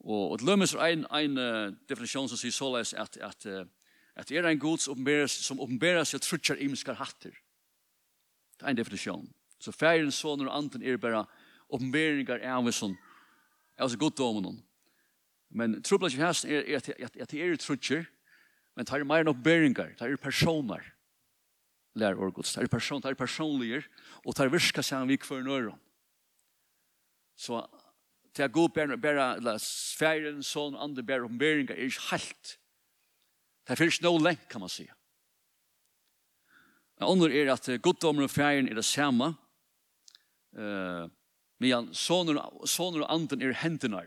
Og, 0.00 0.30
og 0.30 0.38
det 0.38 0.46
lømmes 0.46 0.74
er 0.74 0.94
en, 0.94 1.06
en 1.12 1.38
uh, 1.38 1.74
definisjon 1.88 2.28
som 2.30 2.38
sier 2.38 2.54
såleis 2.54 2.94
at, 2.94 3.18
at, 3.20 3.46
uh, 3.46 3.66
at 4.16 4.30
er 4.30 4.46
en 4.46 4.58
god 4.62 4.78
som 4.78 5.60
oppenberer 5.60 6.06
seg 6.06 6.22
trutjar 6.22 6.60
imenskar 6.62 6.96
hatter. 7.00 7.34
Det 8.58 8.66
er 8.66 8.70
en 8.70 8.78
definisjon. 8.78 9.26
Så 9.60 9.72
færen, 9.72 10.12
sonen 10.14 10.48
og 10.48 10.56
anden 10.56 10.82
er 10.82 10.96
bare 10.96 11.24
oppenberinger 11.68 12.40
av 12.46 12.70
som 12.72 12.96
av 13.78 13.90
om 14.00 14.42
noen. 14.42 14.62
Men 15.50 15.82
trublas 15.82 16.14
i 16.14 16.20
hæsten 16.20 16.50
er 16.50 16.78
at 16.78 17.30
det 17.30 17.40
er 17.42 17.56
trutcher, 17.56 18.06
men 18.76 18.86
det 18.86 18.94
er 18.94 19.04
mer 19.04 19.22
enn 19.22 19.32
oppenberinger, 19.32 19.94
det 19.98 20.06
er 20.06 20.16
personer 20.16 20.82
lær 21.98 22.18
år 22.18 22.32
Guds. 22.34 22.54
Det 22.54 22.62
er, 22.62 22.70
person, 22.70 23.02
det 23.02 23.10
er 23.10 23.18
personlige, 23.18 23.82
og 24.24 24.34
det 24.34 24.44
er 24.44 24.52
virka 24.52 24.84
seg 24.84 25.08
vi 25.08 25.18
kvar 25.20 25.44
nøyre. 25.44 25.74
Så 27.38 27.62
det 28.36 28.44
er 28.44 28.54
god 28.54 28.70
bæra, 28.74 28.96
bæra 28.96 29.26
eller 29.38 29.58
sfæren, 29.62 30.42
sånn, 30.46 30.76
andre 30.78 31.02
bæra 31.02 31.26
ombæringa 31.26 31.74
er 31.74 31.88
ikke 31.88 32.08
helt. 32.12 32.54
Det 33.66 33.74
er 33.74 33.80
finnes 33.82 34.00
noe 34.04 34.22
lengt, 34.22 34.48
kan 34.50 34.62
man 34.62 34.72
si. 34.72 34.86
Det 36.98 37.06
andre 37.06 37.30
er 37.34 37.52
at 37.52 37.68
goddommer 37.82 38.26
og 38.26 38.32
færen 38.32 38.68
er 38.70 38.78
det 38.78 38.86
samme, 38.86 39.32
uh, 40.58 41.06
men 41.58 41.90
sånner, 41.94 42.38
sånner 42.66 43.04
og 43.04 43.12
anden 43.12 43.42
er 43.42 43.58
hendene 43.62 44.04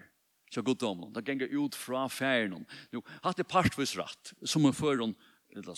til 0.52 0.64
goddommer. 0.68 1.12
Det 1.16 1.26
ganger 1.28 1.52
ut 1.56 1.76
fra 1.76 2.08
færen. 2.12 2.66
Jo, 2.92 3.04
hatt 3.24 3.40
er 3.40 3.48
partvis 3.48 3.96
rett, 4.00 4.34
som 4.44 4.66
en 4.68 4.76
fører 4.76 5.06
henne 5.06 5.31
eller 5.52 5.74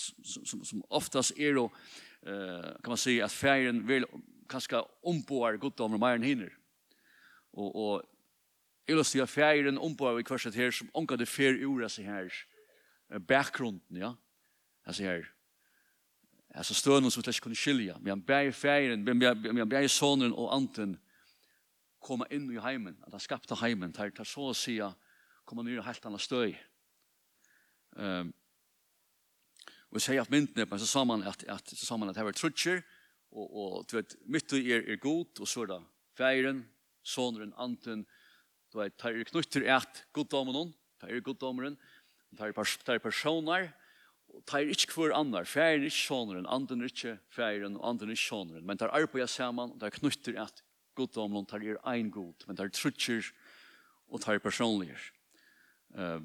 som, 0.46 0.66
som 0.66 0.84
oftast 0.90 1.38
er 1.38 1.54
då 1.54 1.72
eh, 2.22 2.62
kan 2.62 2.92
man 2.92 2.98
säga 2.98 3.26
att 3.26 3.32
färgen 3.32 3.88
vill 3.88 4.06
kanske 4.50 4.84
omboar 5.02 5.58
gott 5.58 5.80
om 5.80 6.00
mer 6.00 6.16
än 6.16 6.24
hinner. 6.24 6.58
Och 7.52 7.76
och 7.76 8.04
illustrerar 8.88 9.26
färgen 9.26 9.78
omboar 9.78 10.20
i 10.20 10.24
kvarset 10.24 10.56
här 10.56 10.72
som 10.72 10.90
onka 10.94 11.18
det 11.18 11.26
fer 11.26 11.54
ura 11.54 11.90
sig 11.90 12.06
här 12.06 12.34
bakgrunden 13.20 13.98
ja. 13.98 14.18
Alltså 14.86 15.04
här 15.04 15.34
alltså 16.54 16.74
stön 16.74 17.12
som 17.12 17.24
slash 17.24 17.42
kunde 17.42 17.56
skilja 17.56 18.00
med 18.00 18.12
en 18.12 18.22
berg 18.22 18.52
färgen 18.52 19.04
med 19.04 19.60
en 19.60 19.70
berg 19.70 19.90
sonen 19.90 20.34
och 20.34 20.54
anten 20.54 20.98
komma 22.00 22.28
in 22.30 22.52
i 22.52 22.60
heimen, 22.60 22.98
att 23.02 23.12
han 23.12 23.20
skapta 23.20 23.56
heimen, 23.56 23.94
tar 23.94 24.10
tar 24.10 24.24
så 24.24 24.50
att 24.50 24.58
säga 24.58 24.94
komma 25.46 25.62
ner 25.62 25.82
helt 25.82 26.06
annat 26.06 26.22
stöj. 26.22 26.64
Ehm 27.96 28.06
um, 28.06 28.34
og 29.94 30.02
sier 30.02 30.24
at 30.24 30.32
myndene, 30.34 30.66
men 30.70 30.82
så 30.82 30.90
sa 30.90 31.04
man 31.06 31.24
at, 31.30 31.44
at, 31.50 31.70
så 31.70 31.86
sa 31.86 31.98
man 32.00 32.10
at 32.10 32.18
det 32.18 32.26
var 32.26 32.38
trutcher, 32.38 32.82
og, 33.34 33.46
og 33.46 33.86
du 33.90 33.98
vet, 34.00 34.16
mitt 34.30 34.54
er, 34.58 34.82
er 34.82 35.00
god, 35.02 35.42
og 35.42 35.50
så 35.50 35.64
er 35.64 35.72
det 35.74 35.80
feiren, 36.18 36.64
soneren, 37.06 37.54
anten, 37.62 38.06
du 38.74 38.80
vet, 38.80 38.96
det 38.98 39.12
er 39.12 39.30
knutter 39.30 39.68
et 39.76 40.04
goddommen, 40.16 40.74
det 41.02 41.12
er 41.12 41.26
goddommeren, 41.26 41.78
det 42.34 42.50
er, 42.50 42.54
pers 42.58 42.78
det 42.82 42.98
er 42.98 43.04
personer, 43.04 43.72
og 44.34 44.42
det 44.50 44.60
er 44.60 44.74
ikke 44.74 44.96
hver 44.98 45.14
annar, 45.18 45.46
feiren 45.50 45.86
er 45.86 45.92
ikke 45.92 46.02
soneren, 46.02 46.50
anten 46.50 46.82
er 46.82 46.90
ikke 46.90 47.18
feiren, 47.34 47.78
og 47.78 47.90
anten 47.94 48.10
er 48.10 48.18
ikke 48.18 48.32
soneren, 48.32 48.66
men 48.66 48.80
det 48.80 48.88
er 48.88 48.98
arbeidet 48.98 49.30
sammen, 49.30 49.76
det 49.78 49.90
er 49.90 50.00
knutter 50.00 50.40
et 50.42 50.64
goddommen, 50.98 51.46
det 51.50 51.76
er 51.76 51.82
en 51.94 52.14
god, 52.14 52.48
men 52.48 52.58
det 52.58 52.66
er 52.66 52.74
trutcher, 52.74 53.30
og 54.10 54.22
det 54.22 54.34
er 54.34 54.42
personlige. 54.42 54.98
Uh, 55.94 56.22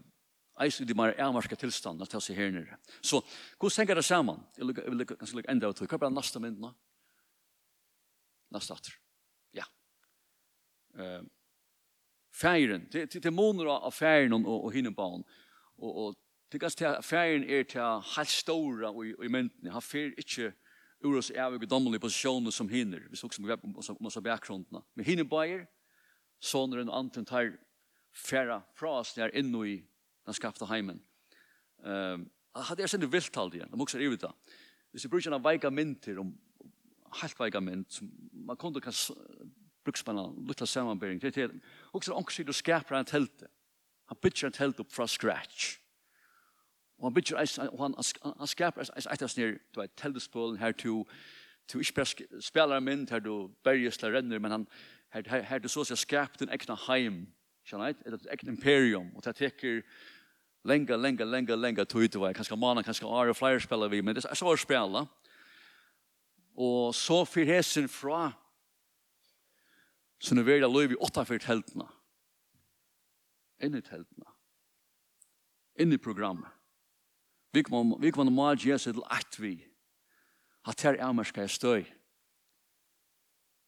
eisen 0.64 0.86
de 0.86 0.94
mer 0.96 1.14
avmarska 1.20 1.56
tilstanden 1.56 2.04
at 2.04 2.12
ta 2.12 2.20
seg 2.22 2.36
her 2.38 2.52
nere. 2.54 2.78
Så, 3.00 3.20
hvordan 3.58 3.82
henger 3.82 4.00
det 4.00 4.04
sammen? 4.04 4.44
Jeg 4.56 4.68
vil 4.68 5.06
ganske 5.06 5.36
lukke 5.36 5.50
enda 5.52 5.70
av 5.70 5.74
tog. 5.78 5.88
Hva 5.88 5.98
er 5.98 6.06
det 6.06 6.16
neste 6.18 6.42
mynd 6.42 6.62
nå? 6.62 6.70
Neste 8.54 8.76
atter. 8.78 8.94
Ja. 9.56 9.66
Uh, 10.98 11.26
færen, 12.34 12.88
det, 12.92 13.08
det, 13.12 13.22
det 13.24 13.34
måneder 13.34 13.74
av 13.76 13.92
færen 13.94 14.36
og, 14.38 14.48
og 14.54 14.72
hinnebanen. 14.72 15.26
Og, 15.78 15.90
og 15.90 16.16
det 16.52 16.60
ganske 16.60 16.78
til 16.78 17.02
færen 17.04 17.44
er 17.44 17.62
til 17.68 18.14
helt 18.16 18.32
store 18.32 18.88
og, 18.88 19.04
og 19.18 19.24
i 19.24 19.28
myndene. 19.28 19.72
Han 19.74 19.84
fer 19.84 20.14
ikke 20.18 20.52
ur 21.04 21.18
oss 21.18 21.30
av 21.30 21.54
og 21.54 21.66
dommelige 21.70 22.02
posisjoner 22.02 22.50
som 22.54 22.68
hinner. 22.68 23.04
Vi 23.10 23.16
så 23.16 23.28
også 23.28 23.94
om 23.94 24.06
oss 24.06 24.16
av 24.16 24.24
bakgrunnene. 24.26 24.82
Men 24.94 25.06
hinnebaner, 25.06 25.66
sånne 26.40 26.82
og 26.82 26.94
anten 26.94 27.26
tar 27.26 27.52
færa 28.14 28.62
fra 28.74 28.98
oss 29.00 29.14
der 29.14 29.34
inne 29.36 29.62
i 29.68 29.76
den 30.28 30.36
skapte 30.36 30.68
heimen. 30.68 31.00
Um, 31.78 32.26
hadde 32.56 32.82
jeg 32.82 32.90
sendt 32.92 33.08
vilt 33.12 33.36
alt 33.38 33.54
igjen, 33.56 33.70
de 33.70 33.78
mokser 33.80 34.02
i 34.02 34.08
det. 34.16 34.30
Hvis 34.92 35.04
jeg 35.04 35.10
bruker 35.12 35.34
en 35.34 35.44
veika 35.44 35.70
mynter, 35.70 36.18
om 36.20 36.32
helt 37.22 37.40
veika 37.40 37.60
mynt, 37.60 37.92
som 37.92 38.10
man 38.32 38.56
kunne 38.56 38.80
kanskje 38.80 39.14
bruke 39.84 40.04
på 40.04 40.10
en 40.12 40.66
samarbeiding, 40.66 41.20
det 41.22 41.36
er 41.36 41.48
også 41.92 42.14
en 42.14 42.46
du 42.46 42.52
skaper 42.52 42.96
en 42.96 43.04
telt. 43.04 43.44
Han 44.08 44.16
bygger 44.22 44.46
en 44.46 44.52
telt 44.52 44.80
opp 44.80 44.92
fra 44.92 45.06
scratch. 45.06 45.78
Og 46.98 47.06
han 47.06 47.14
bygger, 47.14 47.36
og 47.72 47.82
han, 47.82 47.94
han 48.38 48.46
skaper 48.46 48.82
et 48.82 49.06
etter 49.12 49.26
snir, 49.26 49.58
du 49.74 49.80
vet, 49.80 49.90
teltespålen 49.96 50.58
her 50.58 50.72
to, 50.72 51.06
du 51.72 51.78
ikke 51.78 51.94
bare 51.94 52.40
spiller 52.40 52.76
en 52.76 52.84
mynd 52.84 53.10
her 53.10 53.20
du 53.20 53.50
berges 53.64 53.98
til 53.98 54.14
renner, 54.14 54.38
men 54.38 54.50
han, 54.50 54.68
her, 55.12 55.22
her, 55.26 55.42
her 55.42 55.58
du 55.58 55.68
så 55.68 55.84
seg 55.84 55.98
skapt 55.98 56.42
en 56.42 56.50
egna 56.52 56.76
heim, 56.88 57.26
skjønner 57.68 57.92
jeg, 57.92 57.98
et 58.06 58.26
egna 58.32 58.52
imperium, 58.52 59.10
og 59.14 59.24
det 59.24 59.36
teker, 59.36 59.82
lenga 60.68 60.96
lenga 60.96 61.24
lenga 61.24 61.56
lenga 61.56 61.84
tog 61.84 62.10
det 62.10 62.18
var. 62.18 62.32
Kanske 62.32 62.56
mannen, 62.56 62.84
kanskje 62.84 63.06
are 63.06 63.30
och 63.30 63.36
Flyer 63.36 63.60
spelade 63.60 63.90
vi, 63.90 64.02
men 64.02 64.14
det 64.14 64.24
är 64.24 64.34
så 64.34 64.52
att 64.52 64.60
spela. 64.60 65.06
og 66.58 66.94
så 66.94 67.24
fyr 67.24 67.44
hesen 67.44 67.88
fra 67.88 68.32
så 70.18 70.34
nu 70.34 70.42
vill 70.42 70.60
jag 70.60 70.72
lov 70.72 70.92
i 70.92 70.94
åtta 70.94 71.24
för 71.24 71.38
tältena. 71.38 71.92
In 73.62 73.74
i 73.74 73.82
tältena. 73.82 74.26
In 75.78 75.92
i 75.92 75.98
programmet. 75.98 76.50
Vi 77.52 77.62
kom, 77.62 78.00
vi 78.00 78.12
kom 78.12 78.34
med 78.34 78.58
Jesus 78.60 78.94
till 78.94 79.02
att 79.06 79.38
vi 79.38 79.68
att 80.62 80.80
här 80.80 80.94
är 80.94 81.12
människa 81.12 81.44
i 81.44 81.48
stöj. 81.48 81.94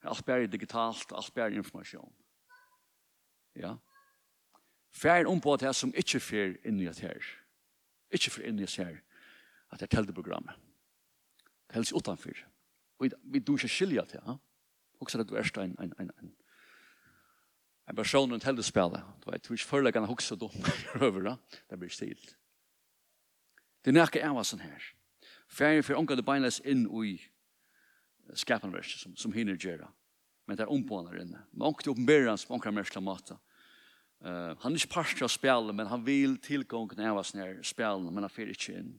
Allt 0.03 0.25
bär 0.25 0.47
digitalt, 0.47 1.13
allt 1.13 1.35
bär 1.35 1.51
information. 1.51 2.13
Ja. 3.53 3.79
Fær 4.91 5.27
om 5.31 5.41
på 5.41 5.57
det 5.57 5.71
som 5.77 5.93
ikke 5.95 6.21
fyr 6.21 6.57
inn 6.67 6.81
i 6.81 6.89
et 6.91 6.99
her. 7.05 7.27
Ikke 8.11 8.33
fyr 8.35 8.49
inn 8.51 8.59
i 8.59 8.67
et 8.67 8.77
her. 8.81 8.99
At 9.71 9.81
det 9.81 9.89
er 9.89 9.97
telteprogrammet. 9.97 10.55
Det 11.69 11.79
helst 11.79 11.95
utenfor. 11.95 12.35
Og 12.99 13.13
vi 13.23 13.39
du 13.39 13.55
ikke 13.55 13.71
skilja 13.71 14.05
til, 14.05 14.21
ja? 14.27 14.37
Også 15.01 15.21
at 15.21 15.29
du 15.29 15.35
er 15.35 15.47
en, 15.63 15.77
en, 15.81 15.93
en, 15.99 16.11
en, 16.23 16.33
en 17.89 17.97
person 17.97 18.33
rundt 18.33 18.43
teltespillet. 18.43 19.03
Du 19.25 19.31
vet, 19.31 19.49
du 19.49 19.55
ikke 19.55 19.65
forlegger 19.65 20.01
han 20.01 20.09
hoksa 20.09 20.35
dum 20.37 20.53
over, 21.01 21.23
ja? 21.31 21.37
Det 21.71 21.79
blir 21.79 21.89
stilt. 21.89 22.37
Det 23.85 23.95
er 23.95 23.97
nekka 23.97 24.21
av 24.29 24.43
sånn 24.45 24.61
her. 24.61 24.91
Fær 25.49 25.81
fyr 25.87 25.97
omgå 25.97 26.19
det 26.19 26.27
beinleis 26.27 26.61
inn 26.69 26.85
i 27.05 27.15
skapanverset 28.35 29.07
som, 29.07 29.17
som 29.17 29.33
hinner 29.33 29.57
gjøre. 29.57 29.89
Men 30.47 30.59
det 30.59 30.67
er 30.67 30.75
ompåner 30.75 31.23
inne. 31.23 31.41
Men 31.53 31.71
omgå 31.71 31.87
det 31.87 31.95
oppenberer 31.95 32.29
han 32.29 32.39
som 32.39 32.57
omgå 32.59 32.75
det 32.75 32.75
mer. 32.77 33.41
Uh, 34.21 34.53
han 34.61 34.75
er 34.75 34.77
ikke 34.77 34.93
parstra 34.93 35.25
av 35.25 35.33
spjallene, 35.33 35.73
men 35.77 35.89
han 35.89 36.03
vil 36.05 36.37
tilgången 36.45 37.01
av 37.09 37.23
oss 37.23 37.33
nær 37.33 37.55
spjallene, 37.65 38.13
men 38.13 38.27
han 38.27 38.33
fyrer 38.33 38.53
ikke 38.53 38.75
inn. 38.77 38.91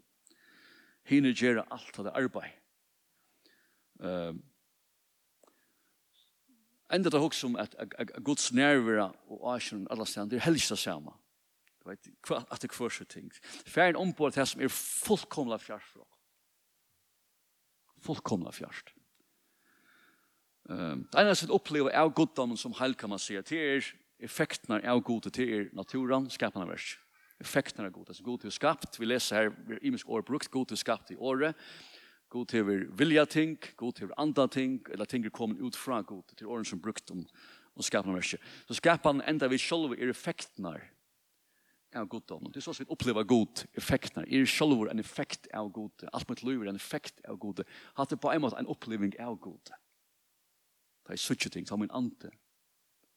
Hine 1.05 1.34
gjør 1.34 1.62
alt 1.67 1.99
av 2.01 2.07
det 2.07 2.15
arbeid. 2.17 2.55
Uh, 4.01 4.34
enda 6.91 7.13
det 7.13 7.21
også 7.21 7.51
om 7.51 7.60
at 7.62 7.75
Guds 8.25 8.49
nærvare 8.53 9.12
og 9.29 9.45
asjon 9.53 9.86
alla 9.93 10.10
stedene, 10.10 10.34
det 10.34 10.41
er 10.41 10.47
helst 10.49 10.73
det 10.73 10.79
samme. 10.81 11.13
Du 11.81 11.89
vet, 11.89 12.10
at 12.41 12.62
det 12.62 12.69
kvar 12.73 12.89
så 12.89 13.05
ting. 13.05 13.29
Færen 13.65 13.95
ombord 13.95 14.34
det 14.34 14.47
som 14.47 14.62
er 14.62 14.73
fullkomla 14.73 15.57
fjart 15.62 15.95
oss. 16.01 16.10
Fullkomla 18.01 18.51
fjart. 18.51 18.93
Um, 20.65 21.05
det 21.12 21.21
ene 21.21 21.34
som 21.36 21.53
opplever 21.53 21.93
av 21.97 22.13
goddommen 22.13 22.57
som 22.57 22.73
heil, 22.77 22.93
kan 22.97 23.10
man 23.10 23.21
si, 23.21 23.38
det 23.38 23.57
er 23.57 23.86
effektene 24.21 24.81
av 24.88 25.01
gode 25.05 25.31
til 25.34 25.53
er 25.53 25.69
naturen, 25.77 26.29
skapende 26.29 26.67
vers. 26.69 26.95
Effektene 27.41 27.89
av 27.89 27.95
gode. 27.95 28.10
altså 28.10 28.23
gode 28.23 28.41
til 28.41 28.51
skapt, 28.51 28.99
vi 28.99 29.05
leser 29.05 29.36
her, 29.36 29.49
vi 29.67 29.75
er 29.75 29.86
imisk 29.86 30.10
år 30.10 30.21
brukt, 30.21 30.51
gode 30.51 30.71
til 30.71 30.77
skapt 30.77 31.12
i 31.12 31.17
året, 31.17 31.55
god 32.29 32.45
til 32.45 32.65
vi 32.67 32.77
vilja 32.97 33.25
ting, 33.25 33.57
god 33.77 33.93
til 33.93 34.07
vi 34.07 34.13
anda 34.17 34.47
ting, 34.47 34.81
eller 34.91 35.05
ting 35.05 35.25
er 35.25 35.29
kommet 35.29 35.62
ut 35.62 35.75
fra 35.75 36.01
god 36.01 36.23
til 36.38 36.47
åren 36.47 36.65
som 36.65 36.81
brukt 36.81 37.12
om, 37.12 37.25
om 37.75 37.84
skapende 37.84 38.15
verset. 38.15 38.39
Så 38.67 38.73
skapende 38.73 39.25
enda 39.27 39.47
vi 39.47 39.57
selv 39.57 39.97
er 39.97 40.10
effektene 40.10 40.77
av 41.95 42.07
goddommen. 42.07 42.51
Det 42.51 42.62
er 42.62 42.65
så 42.65 42.75
vi 42.77 42.88
opplever 42.93 43.23
god 43.27 43.65
effektene. 43.75 44.23
Er 44.27 44.45
selv 44.45 44.88
en 44.91 44.99
effekt 44.99 45.47
av 45.53 45.71
god. 45.71 46.05
Alt 46.13 46.29
mitt 46.29 46.43
liv 46.43 46.62
er 46.62 46.69
en 46.71 46.79
effekt 46.79 47.19
av 47.27 47.38
god. 47.38 47.63
Hatt 47.97 48.10
det 48.10 48.21
på 48.21 48.31
en 48.31 48.41
måte 48.41 48.60
en 48.60 48.69
oppleving 48.71 49.17
av 49.19 49.36
god. 49.39 49.73
Det 51.01 51.17
er 51.17 51.19
sånne 51.19 51.51
ting, 51.51 51.67
så 51.67 51.75
har 51.75 51.81
min 51.81 51.91
ante 51.91 52.31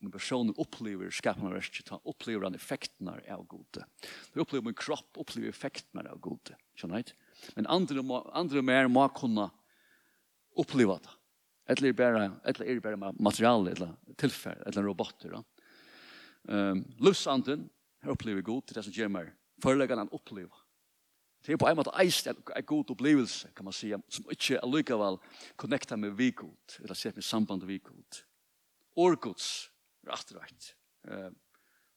Når 0.04 0.12
person 0.12 0.52
opplever 0.60 1.12
skapende 1.14 1.54
verset, 1.54 1.86
ta 1.88 1.98
opplever 2.04 2.44
han 2.44 2.56
effektene 2.58 3.16
av 3.32 3.44
gode. 3.48 3.86
Når 4.34 4.44
opplever 4.44 4.66
min 4.68 4.76
kropp, 4.76 5.16
opplever 5.20 5.48
effektene 5.48 6.04
av 6.10 6.20
gode. 6.22 6.56
Skjønner 6.76 7.00
jeg? 7.00 7.14
Men 7.56 7.68
andre, 7.72 8.04
andre 8.36 8.62
mer 8.64 8.90
må 8.92 9.06
kunne 9.16 9.48
oppleve 10.60 10.98
det. 11.02 11.14
Eller 11.72 11.88
er 11.88 11.96
bare, 11.96 12.26
eller 12.44 12.68
er 12.68 12.82
bare 12.84 13.14
materiale, 13.16 13.72
eller 13.72 13.94
tilfell, 14.20 14.60
eller 14.68 14.84
robotter. 14.84 15.32
Da. 15.32 15.40
Um, 16.52 16.84
Løsanden, 17.00 17.70
her 18.04 18.12
opplever 18.12 18.44
god 18.44 18.66
til 18.66 18.76
det 18.76 18.84
som 18.84 18.94
gjør 18.94 19.12
meg. 19.14 19.32
Foreleggene 19.64 20.04
han 20.04 20.12
opplever. 20.12 20.60
Det 21.46 21.52
är 21.52 21.56
på 21.56 21.68
en 21.68 21.76
måte 21.76 21.92
eist 22.00 22.26
en, 22.26 22.36
en 22.56 22.64
god 22.64 22.90
upplevelse, 22.90 23.48
kan 23.54 23.64
man 23.64 23.72
säga, 23.72 24.00
som 24.08 24.24
inte 24.30 24.60
allikevel 24.60 25.18
connecta 25.56 25.96
med 25.96 26.16
vikot, 26.16 26.78
eller 26.80 26.94
sett 26.94 27.16
med 27.16 27.24
samband 27.24 27.62
med 27.62 27.68
vikot. 27.68 28.24
Årgods, 28.96 29.70
rett 30.06 30.34
og 30.34 31.34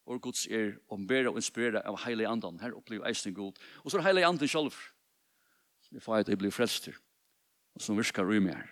Og 0.07 0.21
Guds 0.23 0.45
er 0.47 0.77
ombera 0.93 1.33
og 1.33 1.39
inspirera 1.41 1.81
av 1.83 1.97
heilig 2.05 2.27
andan. 2.29 2.59
Her 2.61 2.75
opplever 2.77 3.09
eisen 3.09 3.33
god. 3.35 3.57
Og 3.83 3.91
så 3.91 3.99
er 3.99 4.05
heilig 4.07 4.23
andan 4.23 4.47
selv. 4.47 4.75
Som 5.83 5.99
er 5.99 6.03
feit 6.05 6.31
og 6.31 6.39
blir 6.39 6.53
frelster. 6.55 6.95
Og 7.75 7.83
som 7.83 7.99
virkar 7.99 8.27
rymmer 8.27 8.55
her. 8.55 8.69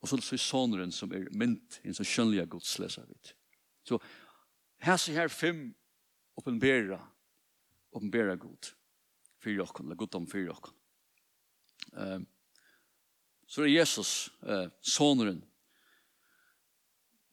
Og 0.00 0.08
så 0.08 0.16
er 0.16 0.22
det 0.22 0.40
sånneren 0.40 0.92
som 0.94 1.10
er 1.12 1.26
mynt 1.34 1.80
i 1.82 1.90
en 1.90 1.96
sånn 1.98 2.06
skjønlige 2.06 2.46
Guds 2.54 2.78
leser 2.78 3.08
vidt. 3.08 3.34
Så 3.82 3.98
her 4.86 4.96
ser 4.96 5.18
her 5.18 5.32
fem 5.32 5.72
oppenbera 6.38 7.00
oppenbera 7.92 8.36
god. 8.38 8.70
Fyrir 9.40 9.64
okken, 9.64 9.86
eller 9.86 9.98
godom 9.98 10.26
fyrir 10.30 10.52
okken. 10.52 10.76
Um, 11.92 12.26
så 13.50 13.64
er 13.64 13.72
Jesus, 13.72 14.30
uh, 14.46 14.68
soneren, 14.80 15.40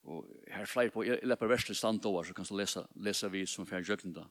Og 0.08 0.24
her 0.48 0.66
flere 0.66 0.92
på, 0.94 1.04
jeg 1.04 1.20
lepper 1.28 1.50
verset 1.52 1.78
stand 1.78 2.06
over, 2.08 2.24
så 2.24 2.34
kan 2.34 2.48
du 2.48 2.56
lese, 2.56 2.86
lese 2.96 3.30
vi 3.32 3.44
som 3.46 3.68
fjerde 3.68 3.92
jøkken 3.92 4.16
da. 4.16 4.24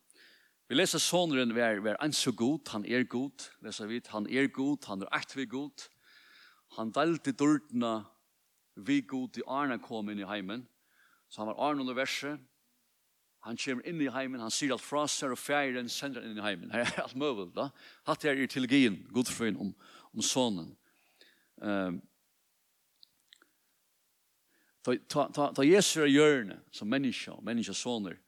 Vi 0.66 0.74
leser 0.74 0.98
såneren 0.98 1.52
hver, 1.54 1.82
hver 1.84 1.98
en 2.02 2.14
så 2.16 2.32
god, 2.34 2.64
han 2.72 2.86
er 2.88 3.04
god, 3.04 3.44
leser 3.62 3.86
vi, 3.90 4.00
han 4.10 4.26
er 4.26 4.48
god, 4.48 4.88
han 4.88 5.04
er 5.04 5.12
ekt 5.18 5.36
vi 5.36 5.44
god. 5.46 5.84
Han 6.78 6.90
delte 6.96 7.36
dørtene 7.36 8.00
vi 8.76 9.00
god 9.06 9.38
i 9.38 9.44
Arne 9.46 9.78
kom 9.80 10.10
inn 10.10 10.24
i 10.24 10.26
heimen. 10.28 10.64
Så 11.28 11.42
han 11.42 11.52
var 11.52 11.60
Arne 11.68 11.84
under 11.84 11.96
verset. 11.96 12.40
Han 13.46 13.60
kommer 13.60 13.86
inn 13.86 14.00
i 14.02 14.10
heimen, 14.10 14.42
han 14.42 14.50
sier 14.50 14.74
alt 14.74 14.82
fra 14.82 15.04
seg 15.10 15.36
og 15.36 15.38
fjæren 15.38 15.88
sender 15.92 16.24
inn 16.26 16.40
i 16.40 16.42
heimen. 16.42 16.72
Her 16.74 16.82
er 16.88 17.04
alt 17.04 17.14
møvel 17.20 17.52
da. 17.54 17.68
Hatt 18.08 18.26
er 18.26 18.40
i 18.40 18.48
teologien, 18.50 18.98
for 19.30 19.46
om, 19.52 19.70
om 20.10 20.24
sånen. 20.24 20.72
Um, 21.62 22.00
Ta, 24.86 25.26
ta, 25.34 25.48
ta 25.50 25.64
Jesus 25.66 26.04
er 26.04 26.12
hjørne 26.12 26.60
som 26.70 26.88
menneske, 26.88 27.74
soner 27.74 28.20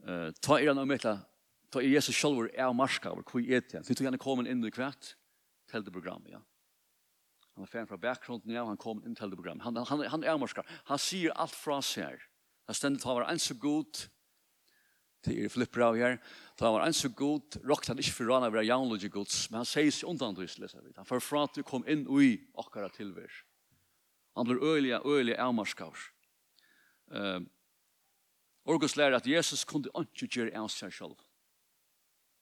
Uh, 0.00 0.30
ta 0.40 0.56
er 0.56 0.70
han 0.70 0.78
og 0.80 0.86
møtla, 0.88 1.18
ta 1.68 1.80
er 1.82 1.90
Jesus 1.92 2.16
selv 2.16 2.46
er 2.54 2.70
marska, 2.72 3.10
hvor 3.12 3.24
hvor 3.28 3.40
er 3.44 3.60
det? 3.60 3.82
Så 3.84 3.92
tog 3.94 4.06
han 4.08 4.16
kommet 4.16 4.48
inn 4.48 4.64
i 4.64 4.70
kvart 4.72 5.10
til 5.68 5.84
det 5.84 5.92
programmet, 5.92 6.30
ja. 6.32 6.40
Han 7.52 7.66
er 7.66 7.68
fan 7.68 7.88
fra 7.90 7.98
bakgrunden, 8.00 8.54
ja, 8.54 8.64
han 8.64 8.80
kom 8.80 9.02
inn 9.04 9.14
til 9.14 9.28
det 9.28 9.36
programmet. 9.36 9.64
Han, 9.66 9.76
han, 9.76 10.06
han 10.08 10.24
er 10.24 10.38
marska. 10.40 10.64
Han 10.88 10.98
sier 10.98 11.34
alt 11.36 11.52
fra 11.52 11.82
seg 11.84 12.06
her. 12.06 12.24
Han 12.70 12.78
stendet, 12.78 13.04
han 13.04 13.18
var 13.18 13.28
en 13.28 13.42
så 13.42 13.58
god, 13.60 14.06
til 15.20 15.44
er 15.44 15.52
flipper 15.52 15.84
av 15.84 15.98
her, 16.00 16.16
ta 16.56 16.70
han 16.70 16.78
var 16.78 16.86
en 16.86 16.96
så 16.96 17.10
god, 17.12 17.60
råkte 17.60 17.92
han 17.92 18.00
ikke 18.00 18.16
for 18.16 18.32
han 18.32 18.46
av 18.46 18.56
jaunlogi 18.64 19.10
gods, 19.12 19.50
men 19.50 19.60
han 19.60 19.68
sier 19.68 19.92
seg 19.92 20.08
undan, 20.08 20.38
han 20.96 21.08
får 21.08 21.20
fra 21.20 21.44
at 21.44 21.58
du 21.58 21.62
kom 21.66 21.84
inn 21.84 22.06
i 22.08 22.38
akkurat 22.56 22.96
tilvær. 22.96 23.28
Han 24.36 24.46
blir 24.46 24.62
øyelig, 24.62 25.00
øyelig 25.06 25.38
avmarskavs. 25.38 26.10
Uh, 27.10 27.42
Orgus 28.64 28.96
lærer 28.96 29.16
at 29.16 29.26
Jesus 29.26 29.64
kunne 29.64 29.90
ikke 29.98 30.26
gjøre 30.26 30.56
av 30.58 30.68
seg 30.68 30.92
selv. 30.94 31.16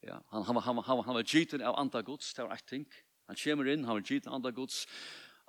Ja, 0.02 0.18
han, 0.30 0.44
han, 0.44 0.56
han, 0.62 0.82
han, 0.84 1.04
han 1.04 1.14
var 1.14 1.26
giten 1.26 1.62
av 1.62 1.78
andre 1.78 2.02
gods, 2.02 2.34
det 2.34 2.44
var 2.44 2.54
et 2.54 2.66
ting. 2.68 2.86
Han 3.26 3.36
kommer 3.36 3.70
inn, 3.70 3.84
han 3.84 3.98
var 3.98 4.04
giten 4.04 4.30
av 4.30 4.38
andre 4.38 4.52
gods. 4.52 4.86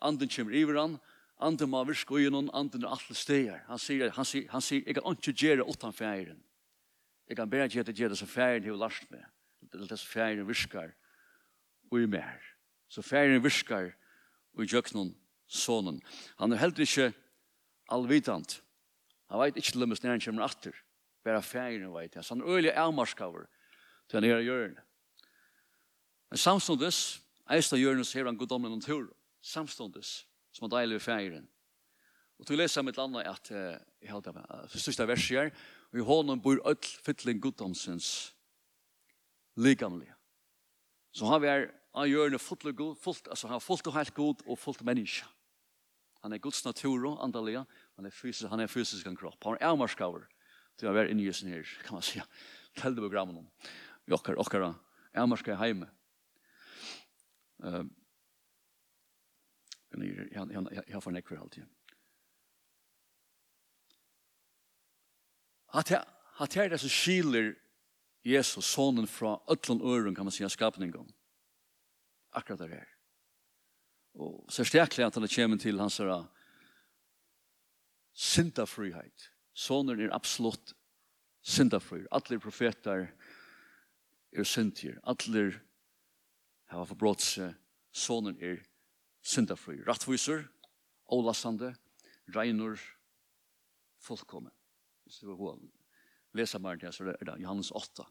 Anden 0.01 0.29
kommer 0.29 0.55
iver 0.55 0.79
han. 0.79 0.99
Anden 1.39 1.71
må 1.71 1.83
virke 1.87 2.17
og 2.17 2.23
gjennom, 2.23 2.49
anden 2.53 2.83
er 2.83 2.91
alle 2.91 3.15
steder. 3.15 3.61
Han 3.69 3.79
sier, 3.79 4.11
han 4.15 4.27
sier, 4.27 4.47
han 4.51 4.63
sier, 4.63 4.83
jeg 4.85 4.97
kan 4.97 5.15
ikke 5.15 5.35
gjøre 5.39 5.67
åttan 5.71 5.95
fjæren. 5.95 6.41
Jeg 7.29 7.37
kan 7.37 7.49
bare 7.49 7.69
gjøre 7.69 7.87
det, 7.87 7.95
gjøre 7.95 8.15
det 8.15 8.19
som 8.19 8.27
fjæren 8.27 8.65
har 8.65 8.79
lagt 8.79 9.11
meg. 9.11 9.23
Det 9.61 9.77
er 9.77 9.87
det 9.87 9.99
som 10.01 10.11
fjæren 10.11 10.47
virker 10.47 10.91
og 11.91 12.01
i 12.01 12.09
mer. 12.09 12.41
Så 12.89 13.01
fjæren 13.05 13.43
virker 13.43 13.91
og 14.57 14.63
i 14.63 14.67
jøknen 14.67 15.13
sonen. 15.49 15.99
Han 16.37 16.53
er 16.53 16.61
heller 16.61 16.85
ikke 16.85 17.09
allvitant. 17.89 18.59
Han 19.29 19.41
vet 19.41 19.57
ikke 19.57 19.81
lømmes 19.81 20.03
når 20.03 20.15
han 20.15 20.23
kommer 20.23 20.45
atter. 20.45 20.75
Bare 21.25 21.43
fægeren 21.43 21.93
vet 21.93 22.13
det. 22.13 22.25
Så 22.25 22.35
han 22.35 22.43
er 22.43 22.53
øyelig 22.55 22.73
avmarskaver 22.77 23.49
til 24.09 24.17
han 24.17 24.29
her 24.29 24.45
gjøren. 24.45 24.77
Men 26.29 26.37
samståndes, 26.37 27.19
eist 27.49 27.73
av 27.73 27.81
hjørnet 27.81 28.07
ser 28.07 28.29
han 28.29 28.37
goddommen 28.37 28.73
om 28.73 28.81
tur. 28.81 29.09
Samståndes, 29.41 30.27
som 30.53 30.67
han 30.67 30.77
deilig 30.77 31.01
fægeren. 31.01 31.47
Og 32.39 32.47
til 32.47 32.55
å 32.55 32.61
lese 32.61 32.83
mitt 32.85 32.97
landa 32.97 33.25
at 33.27 33.49
jeg 33.51 34.11
har 34.11 34.21
det 34.23 34.79
største 34.79 35.07
verset 35.09 35.37
her, 35.37 35.49
og 35.91 35.99
i 35.99 36.05
hånden 36.05 36.41
bor 36.41 36.61
ødel 36.61 36.93
fytling 37.03 37.41
goddomsens 37.41 38.31
likamlige. 39.59 40.13
Så 41.11 41.25
har 41.25 41.41
vi 41.41 41.49
her, 41.49 41.67
han 41.95 42.07
gjør 42.07 42.29
det 42.29 42.41
fullt, 42.41 42.63
fullt, 43.01 43.27
altså 43.27 43.49
han 43.49 43.57
er 43.57 43.65
fullt 43.65 43.87
og 43.89 43.97
helt 43.97 44.13
god 44.13 44.45
og 44.45 44.59
fullt 44.61 44.85
menneske. 44.85 45.25
Han 46.23 46.33
er 46.33 46.41
Guds 46.43 46.65
natur, 46.65 47.05
og 47.07 47.23
andalega. 47.23 47.63
Han 47.95 48.05
er 48.05 48.13
fysisk, 48.13 48.49
han 48.49 48.59
er 48.59 48.67
fysisk 48.67 49.07
en 49.07 49.17
kropp. 49.17 49.43
Han 49.43 49.55
er 49.59 49.69
avmarskaver 49.71 50.25
til 50.79 50.89
å 50.89 50.95
være 50.95 51.13
inne 51.13 51.23
i 51.23 51.33
sin 51.35 51.51
her, 51.51 51.67
kan 51.85 51.99
man 51.99 52.03
säga. 52.03 52.25
Telde 52.75 53.03
programmen 53.03 53.37
om. 53.37 53.47
Vi 54.05 54.15
okkar, 54.15 54.39
okkar, 54.39 54.73
avmarskar 55.13 55.59
heime. 55.59 55.89
Uh, 57.63 57.83
jag, 60.31 60.51
jag, 60.53 60.83
jag 60.87 61.03
får 61.03 61.11
nekver 61.11 61.37
alltid. 61.37 61.65
At 65.73 65.91
jeg, 65.91 66.03
at 66.39 66.55
jeg 66.55 66.71
det 66.71 66.79
som 66.81 66.89
skiler 66.89 67.51
Jesus, 68.25 68.65
sonen, 68.65 69.07
fra 69.07 69.39
ötlån 69.47 69.81
øren, 69.81 70.15
kan 70.15 70.25
man 70.25 70.31
säga, 70.31 70.49
skapningen. 70.49 71.13
Akkurat 72.31 72.59
det 72.59 72.67
her 72.67 72.98
og 74.19 74.45
særsteklig 74.51 75.05
at 75.05 75.15
han 75.15 75.27
kommer 75.31 75.57
til 75.57 75.79
hans 75.79 76.01
Sinta 78.19 78.65
frihet. 78.67 79.29
Sonen 79.53 79.99
er 79.99 80.13
absolutt 80.15 80.73
syndafri. 81.41 82.01
Alle 82.11 82.39
profeter 82.39 83.07
er 84.31 84.43
syndir. 84.43 84.99
Alle 85.03 85.53
har 86.67 86.85
forbrått 86.89 87.23
seg. 87.23 87.55
Sonen 87.91 88.35
er 88.43 88.59
syndafri. 89.23 89.79
Rattviser, 89.87 90.43
ålasande, 91.07 91.73
regnor, 92.35 92.79
fullkommen. 94.03 94.53
Hvis 95.05 95.21
det 95.23 95.29
var 95.31 95.39
hva, 95.39 95.55
lesa 96.37 96.59
mer 96.59 96.77
til, 96.77 96.93
så 96.93 97.07
er 97.15 97.23
det 97.25 97.39
Johannes 97.41 97.71
8. 97.71 98.05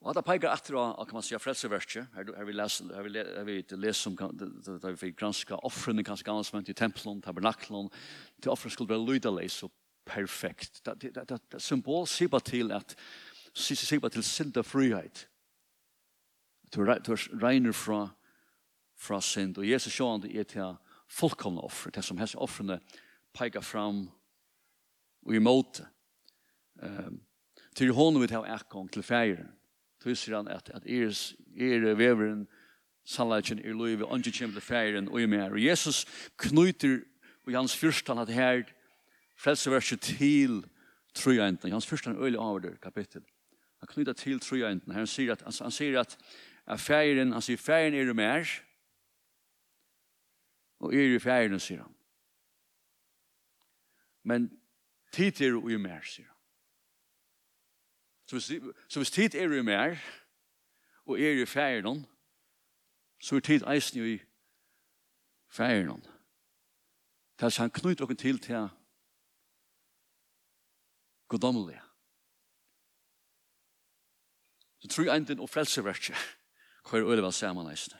Og 0.00 0.14
hatt 0.14 0.24
peker 0.24 0.48
etter 0.48 0.78
å, 0.80 0.82
kan 1.04 1.18
man 1.18 1.24
si, 1.24 1.36
frelseverket. 1.36 2.06
Her, 2.14 2.30
her 2.38 2.46
vi 2.48 2.54
leser, 2.56 2.88
her 2.96 3.04
vi, 3.04 3.10
her 3.20 3.44
vi 3.44 3.56
leser 3.76 4.08
om, 4.08 4.38
da 4.40 4.92
vi 4.94 4.96
fikk 4.96 5.18
granska 5.20 5.58
offrene 5.68 6.04
kanskje 6.06 6.24
gammelsment 6.24 6.70
til 6.70 6.78
tempelen, 6.78 7.20
tabernaklen, 7.20 7.90
til 8.40 8.52
offrene 8.54 8.72
skulle 8.72 8.94
være 8.94 9.04
lydelig, 9.04 9.50
så 9.52 9.68
perfekt. 10.08 10.80
Det, 10.86 10.96
det, 11.02 11.26
det, 11.28 11.38
det 11.52 11.60
symbol 11.60 12.08
sier 12.08 12.32
bare 12.32 12.48
til 12.48 12.72
at, 12.72 12.96
sier 13.52 14.00
bare 14.00 14.16
til 14.16 14.24
synd 14.24 14.56
og 14.56 14.70
frihet. 14.70 15.26
Du, 16.72 16.80
du 16.80 17.12
regner 17.44 17.76
fra, 17.76 18.00
fra 18.96 19.20
synd, 19.20 19.60
og 19.60 19.68
Jesus 19.68 19.92
sier 19.92 20.14
han 20.14 20.24
det 20.24 20.32
er 20.32 20.48
til 20.48 20.74
fullkomne 21.12 21.60
offer, 21.60 21.92
til 21.92 22.08
som 22.08 22.24
hese 22.24 22.40
offrene 22.40 22.80
peikar 23.36 23.66
fram 23.66 24.06
og 25.28 25.36
imot. 25.36 25.84
Um, 26.80 27.20
til 27.76 27.92
hånden 27.92 28.22
vi 28.22 28.32
tar 28.32 28.48
akkong 28.48 28.88
til 28.88 29.04
feiren 29.04 29.50
Tog 30.00 30.16
sier 30.16 30.36
han 30.36 30.48
at, 30.48 30.70
at 30.74 30.86
er, 30.86 31.12
er 31.60 31.94
veveren 31.94 32.46
sannleggen 33.04 33.58
er 33.58 33.74
lov, 33.74 34.04
og 34.06 34.18
ikke 34.18 34.38
kommer 34.38 34.60
til 34.60 34.64
feiren 34.64 35.08
og 35.08 35.20
i 35.20 35.26
mer. 35.26 35.50
Og 35.50 35.64
Jesus 35.64 36.04
knyter 36.38 37.00
i 37.48 37.52
hans 37.52 37.76
fyrstan 37.76 38.18
at 38.18 38.28
her 38.28 38.62
frelseverset 39.36 40.00
til 40.00 40.64
trojenten. 41.14 41.68
I 41.68 41.72
hans 41.72 41.86
fyrstan 41.86 42.16
øyelig 42.16 42.38
av 42.38 42.60
det 42.62 42.80
kapittel. 42.80 43.22
Han 43.80 43.88
knyter 43.88 44.12
til 44.12 44.40
trojenten. 44.40 44.92
Han 44.92 45.06
sier 45.06 45.32
at, 45.32 45.42
han 45.60 45.72
sier 45.72 46.00
at, 46.00 46.18
at 46.66 46.80
feiren, 46.80 47.32
han 47.32 47.42
sier 47.42 47.56
feiren 47.56 47.94
er 47.94 48.10
i 48.10 48.16
mer, 48.16 48.48
og 50.80 50.94
er 50.94 51.16
i 51.16 51.18
feiren, 51.20 51.60
sier 51.60 51.82
han. 51.82 51.96
Men 54.24 54.50
tid 55.12 55.40
er 55.40 55.56
i 55.56 55.80
mer, 55.80 56.04
sier 56.04 56.28
han. 56.28 56.39
Så 58.30 58.36
hvis, 58.36 58.74
så 58.88 59.00
hvis 59.00 59.10
tid 59.10 59.34
er 59.34 59.52
i 59.58 59.62
mer, 59.62 59.96
og 61.06 61.20
er 61.20 61.42
i 61.42 61.46
færen, 61.46 62.06
så 63.18 63.36
er 63.36 63.40
tid 63.40 63.66
eisen 63.66 64.04
i 64.06 64.18
færen. 65.48 66.06
Det 67.40 67.46
er 67.48 67.60
han 67.60 67.70
knyter 67.70 68.06
dere 68.06 68.14
til 68.14 68.38
til 68.38 68.68
goddommelige. 71.28 71.82
Så 74.78 74.88
tror 74.88 75.04
jeg 75.04 75.16
enten 75.16 75.42
å 75.42 75.50
frelse 75.50 75.84
verket, 75.84 76.14
hver 76.86 77.10
øyne 77.10 77.26
var 77.26 77.34
sammen 77.34 77.66
eisen. 77.72 77.98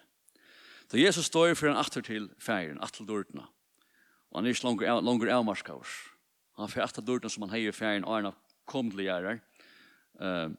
Da 0.93 0.99
Jesus 0.99 1.27
står 1.27 1.55
for 1.55 1.75
en 1.75 1.83
atter 1.83 2.07
til 2.07 2.31
færen, 2.39 2.79
atter 2.79 3.05
dørtene, 3.05 3.49
og 4.31 4.39
han 4.39 4.47
er 4.47 4.55
ikke 4.55 5.03
langer 5.03 5.35
avmarskavs. 5.35 5.99
Han 6.57 6.69
får 6.69 6.87
atter 6.87 7.03
dørtene 7.03 7.31
som 7.31 7.43
han 7.49 7.59
heier 7.59 7.73
færen, 7.75 8.05
og 8.05 8.15
han 8.15 8.31
har 8.31 8.43
kommet 8.67 8.95
til 8.95 9.09
gjerrer, 9.11 9.41
Uh, 10.21 10.53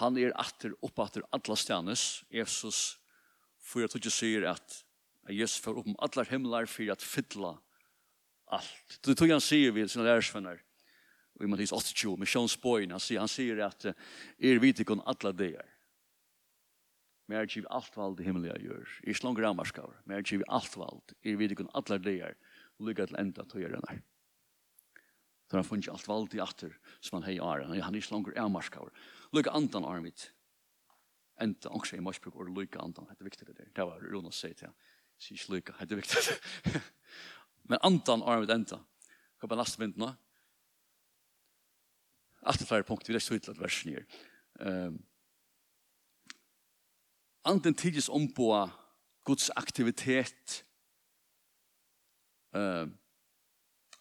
han 0.00 0.18
er 0.20 0.34
atter 0.38 0.74
opp 0.84 1.00
atter 1.02 1.24
alla 1.34 1.56
stjernes. 1.58 2.24
Jesus 2.30 2.98
for 3.66 3.86
at 3.86 3.96
du 3.98 4.10
sier 4.12 4.46
at 4.50 4.82
Jesus 5.32 5.58
får 5.62 5.80
opp 5.80 5.90
om 5.90 5.98
alle 6.04 6.26
himlar 6.30 6.68
for 6.70 6.92
at 6.92 7.02
fylla 7.02 7.56
alt. 8.54 9.00
Det 9.02 9.16
tog 9.18 9.32
han 9.32 9.42
sier 9.42 9.74
vi 9.74 9.88
sine 9.90 10.06
lærersvenner 10.06 10.62
og 11.36 11.44
i 11.44 11.48
Mattis 11.50 11.72
28, 11.74 12.16
missionsbøyen, 12.20 12.94
han 12.94 13.02
sier, 13.02 13.20
han 13.20 13.30
sier 13.30 13.60
at 13.66 13.90
er 13.90 14.60
vit 14.62 14.80
ikon 14.80 15.02
alla 15.04 15.34
deir. 15.36 15.72
Mer 17.28 17.48
giv 17.50 17.66
alt 17.74 17.96
vald 17.98 18.20
i 18.22 18.26
himmelig 18.28 18.52
jeg 18.52 18.68
gjør. 18.68 18.92
Ikke 19.02 19.26
langer 19.26 19.48
rammarskaver. 19.48 19.96
Mer 20.06 20.22
giv 20.22 20.44
alt 20.46 20.76
vald. 20.78 21.16
Er 21.26 21.36
vit 21.40 21.52
ikon 21.52 21.72
alla 21.74 21.98
deir. 21.98 22.36
Lykke 22.80 23.08
til 23.10 23.18
enda 23.20 23.44
tøyere 23.50 23.80
nær. 23.82 23.98
Så 25.46 25.56
han 25.56 25.66
funnet 25.66 25.88
alt 25.92 26.08
vald 26.08 26.34
i 26.34 26.42
atter 26.42 26.74
som 26.98 27.20
han 27.20 27.28
hei 27.28 27.36
ara. 27.38 27.68
Han 27.68 27.94
er 27.94 28.00
ikke 28.00 28.14
langer 28.14 28.38
avmarskar. 28.42 28.90
Lykke 29.36 29.54
andan 29.54 29.86
armit. 29.86 30.30
Enda, 31.40 31.70
også 31.70 31.98
i 31.98 32.02
Mosbruk, 32.02 32.34
og 32.34 32.50
lykke 32.50 32.80
andan. 32.82 33.06
Det 33.10 33.20
er 33.20 33.28
viktig 33.28 33.46
det 33.46 33.58
der. 33.58 33.70
Det 33.76 33.86
var 33.86 34.02
Rona 34.10 34.32
sier 34.34 34.56
til 34.56 34.70
han. 34.70 34.76
Sier 35.20 35.38
ikke 35.38 35.52
lykke, 35.54 35.74
det 35.80 35.96
er 35.96 36.00
viktig. 36.00 36.82
Men 37.70 37.82
andan 37.84 38.24
armit 38.26 38.50
enda. 38.50 38.80
Hva 39.36 39.50
på 39.50 39.58
neste 39.58 39.82
vind 39.82 40.00
nå? 40.00 40.10
Alt 42.46 42.62
er 42.62 42.68
flere 42.68 42.86
punkter, 42.86 43.12
vi 43.12 43.18
er 43.18 43.24
så 43.24 43.36
ytterligere 43.36 43.62
versen 43.62 43.96
her. 43.96 44.04
Um, 44.60 44.98
anden 47.46 47.74
tidligst 47.74 48.10
omboa 48.10 48.68
Guds 49.26 49.50
aktivitet 49.50 50.64
um, 52.54 52.94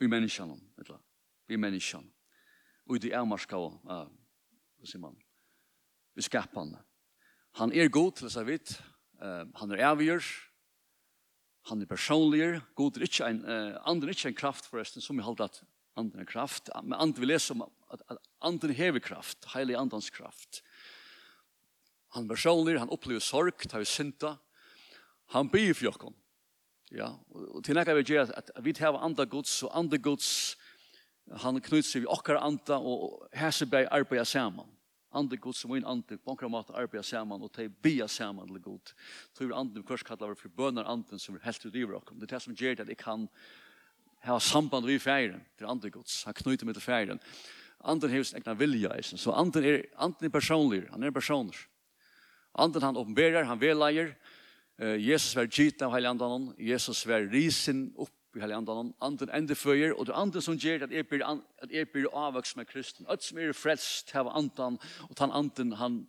i 0.02 0.08
menneskene. 0.08 0.58
Eller 0.78 1.02
vi 1.50 1.60
menneskene, 1.62 2.10
og 2.86 2.98
i 2.98 3.04
det 3.06 3.14
avmarska 3.18 3.58
og, 3.58 3.78
uh, 3.90 4.06
hva 4.06 4.90
sier 4.90 5.02
man, 5.04 5.16
vi 6.16 6.26
skapande. 6.26 6.82
Han 7.60 7.74
er 7.74 7.92
god 7.92 8.18
til 8.18 8.30
å 8.30 8.34
si 8.34 8.44
vidt, 8.48 8.76
uh, 9.22 9.46
han 9.60 9.74
er 9.74 9.86
avgjør, 9.92 10.26
han 11.72 11.82
er 11.82 11.90
personlig, 11.90 12.50
god 12.78 13.00
er 13.00 13.08
ikke 13.08 13.30
en, 13.32 13.42
uh, 13.46 13.78
andre 13.90 14.12
er 14.12 14.18
ikke 14.18 14.34
en 14.34 14.42
kraft 14.42 14.70
forresten, 14.70 15.02
som 15.02 15.18
vi 15.18 15.26
holder 15.26 15.50
at 15.50 15.64
andre 15.98 16.26
er 16.26 16.30
kraft, 16.30 16.70
men 16.84 17.00
andre 17.00 17.24
vil 17.24 17.34
lese 17.34 17.56
om 17.56 17.64
at, 17.66 18.04
at 18.12 18.20
andre 18.46 18.76
hever 18.76 19.04
kraft, 19.04 19.48
heilig 19.54 19.78
andans 19.80 20.12
kraft. 20.14 20.62
Han 22.16 22.26
er 22.26 22.36
personlig, 22.36 22.78
han 22.80 22.92
opplever 22.94 23.24
sorg, 23.24 23.66
tar 23.68 23.82
vi 23.82 23.90
synta, 23.90 24.36
han 25.34 25.50
byr 25.52 25.74
for 25.74 25.90
jokken. 25.90 26.16
Ja, 26.94 27.10
og 27.34 27.64
til 27.66 27.76
nekka 27.76 27.96
vi 27.98 28.06
gjør 28.06 28.30
at 28.38 28.52
vi 28.64 28.74
tar 28.76 28.96
andre 29.00 29.26
gods, 29.28 29.58
og 29.66 29.74
andre 29.76 29.98
gods, 29.98 30.30
han 31.34 31.62
knyter 31.62 31.88
seg 31.88 32.04
vi 32.04 32.12
okkar 32.12 32.38
anda 32.38 32.78
og 32.78 33.26
hese 33.34 33.66
bei 33.66 33.86
arbeida 33.90 34.26
saman. 34.26 34.70
Ande 35.16 35.38
Guds 35.40 35.62
som 35.64 35.72
min 35.72 35.86
anda, 35.88 36.18
på 36.20 36.34
okkar 36.36 36.52
mat 36.52 36.70
arbeida 36.76 37.04
saman 37.04 37.42
og 37.42 37.52
teg 37.56 37.72
bia 37.82 38.08
saman 38.08 38.52
til 38.52 38.62
god. 38.62 38.94
Så 39.34 39.46
vi 39.46 39.54
anden, 39.54 39.84
kurs 39.84 40.04
kvars 40.04 40.10
kallar 40.12 40.34
vi 40.34 40.42
for 40.42 40.50
bønar 40.50 40.90
anden 40.92 41.20
som 41.20 41.36
er 41.36 41.46
helt 41.46 41.66
ut 41.66 41.76
i 41.76 41.84
okkom. 41.84 42.20
Det 42.20 42.32
er 42.32 42.36
det 42.36 42.44
som 42.44 42.56
gjør 42.56 42.76
det 42.76 42.86
at 42.86 42.90
jeg 42.90 42.98
kan 42.98 43.28
ha 44.26 44.40
samband 44.40 44.86
vi 44.86 45.00
feiren, 45.00 45.42
til 45.58 45.66
ande 45.66 45.90
Guds. 45.90 46.24
Han 46.24 46.34
knyter 46.34 46.66
meg 46.66 46.76
til 46.76 46.84
feiren. 46.84 47.22
Anden 47.86 48.10
har 48.12 48.24
sin 48.24 48.38
egna 48.38 48.54
vilja 48.54 48.96
eisen. 48.98 49.18
Så 49.18 49.32
anden 49.32 49.64
er, 49.64 49.82
anden 49.98 50.26
er 50.26 50.34
personlig, 50.34 50.86
han 50.92 51.04
er 51.04 51.12
personer. 51.12 51.58
Anden 52.58 52.82
han 52.82 52.98
oppenberer, 52.98 53.46
han 53.46 53.62
veleier. 53.62 54.16
Eh 54.78 55.00
Jesus 55.10 55.36
var 55.36 55.48
gitt 55.48 55.82
av 55.82 55.94
heilandanon. 55.94 56.54
Jesus 56.60 57.06
var 57.08 57.30
risen 57.32 57.94
opp 57.96 58.12
vi 58.36 58.41
har 58.41 58.52
andan 58.52 58.93
anden 59.02 59.30
ende 59.32 59.56
føyer 59.56 59.93
og 59.95 60.06
det 60.06 60.13
andre 60.15 60.41
som 60.41 60.58
gjør 60.60 60.84
at 60.84 60.91
jeg 60.91 61.08
blir 61.08 61.24
at 61.63 61.71
jeg 61.71 61.88
blir 61.89 62.12
avvokst 62.12 62.58
med 62.58 62.65
kristen. 62.65 63.06
Alt 63.10 63.24
som 63.24 63.38
er 63.38 63.54
frelst 63.56 64.12
av 64.15 64.28
andan 64.28 64.76
og 65.10 65.15
tan 65.15 65.32
anden 65.32 65.71
han 65.80 66.02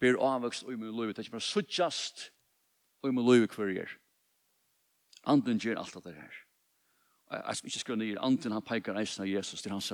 blir 0.00 0.16
avvokst 0.16 0.64
og 0.64 0.78
min 0.78 0.96
liv 0.96 1.12
det 1.12 1.18
er 1.18 1.26
ikke 1.28 1.36
bare 1.36 1.44
suttjast 1.44 2.30
og 3.02 3.14
min 3.14 3.26
liv 3.28 3.48
kvarjer 3.48 3.98
anden 5.26 5.58
gjør 5.58 5.78
alt 5.78 6.04
det 6.04 6.14
her. 6.14 6.32
Jeg 7.30 7.56
skal 7.56 7.68
ikke 7.68 7.78
skrive 7.78 7.96
ned 7.96 8.16
anden 8.20 8.52
han 8.52 8.62
peker 8.62 8.96
eisen 8.96 9.22
av 9.22 9.28
Jesus 9.28 9.62
til 9.62 9.72
hans 9.72 9.92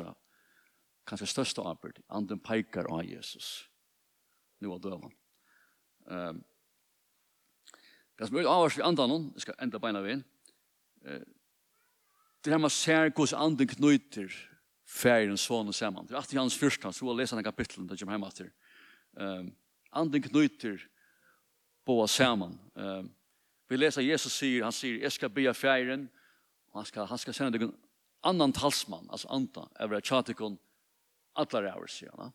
kanskje 1.07 1.27
største 1.27 1.63
arbeid 1.63 1.99
anden 2.11 2.39
peker 2.41 2.87
av 2.87 3.03
Jesus. 3.05 3.69
Nu 4.61 4.73
er 4.75 4.79
døven 4.79 5.13
um, 6.07 6.45
Det 8.19 8.29
som 8.29 8.37
er 8.37 8.49
avhørs 8.49 8.77
vi 8.77 8.83
andan, 8.83 9.33
jeg 9.35 9.41
skal 9.41 9.55
enda 9.63 9.79
beina 9.79 10.01
vi 10.05 10.13
inn, 10.13 10.25
Det 12.45 12.53
her 12.53 12.59
man 12.59 12.71
ser 12.71 13.11
hos 13.17 13.33
anden 13.33 13.69
knyter 13.69 14.29
færen, 14.91 15.37
sonen, 15.37 15.73
samman. 15.73 16.07
Det 16.07 16.15
er 16.15 16.17
alltid 16.17 16.39
hans 16.39 16.59
första, 16.59 16.93
så 16.93 16.99
tror 16.99 17.13
jeg 17.13 17.21
leser 17.21 17.37
denne 17.37 17.45
kapitlen, 17.45 17.89
det 17.89 17.99
kommer 17.99 18.13
hjemme 18.13 18.27
etter. 18.27 18.51
Um, 19.21 19.53
anden 19.93 20.23
knyter 20.23 20.79
boa 21.85 22.07
samman. 22.07 22.59
Um, 22.75 23.13
vi 23.69 23.77
leser 23.77 24.03
Jesus 24.03 24.33
sier, 24.33 24.65
han 24.65 24.73
sier, 24.73 25.01
jeg 25.03 25.13
skal 25.13 25.31
be 25.31 25.55
færen, 25.55 26.09
og 26.73 26.81
han 26.81 26.87
skal, 26.87 27.07
han 27.07 27.19
skal 27.19 27.35
sende 27.35 27.63
en 27.63 27.75
annan 28.25 28.53
talsmann, 28.53 29.09
altså 29.11 29.29
anta, 29.29 29.61
over 29.81 29.97
at 29.97 30.05
tjatikon, 30.05 30.59
atlar 31.37 31.69
er 31.71 31.87
sier 31.87 32.11
han. 32.19 32.33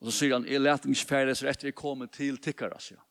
Og 0.00 0.12
så 0.12 0.18
sier 0.18 0.38
han, 0.38 0.46
jeg 0.46 0.60
lærte 0.60 0.88
ikke 0.88 1.08
fære 1.08 1.30
etter, 1.30 1.66
jeg 1.66 1.74
kommer 1.74 2.06
til 2.06 2.38
tikkara, 2.38 2.78
sier 2.78 2.98
han. 2.98 3.06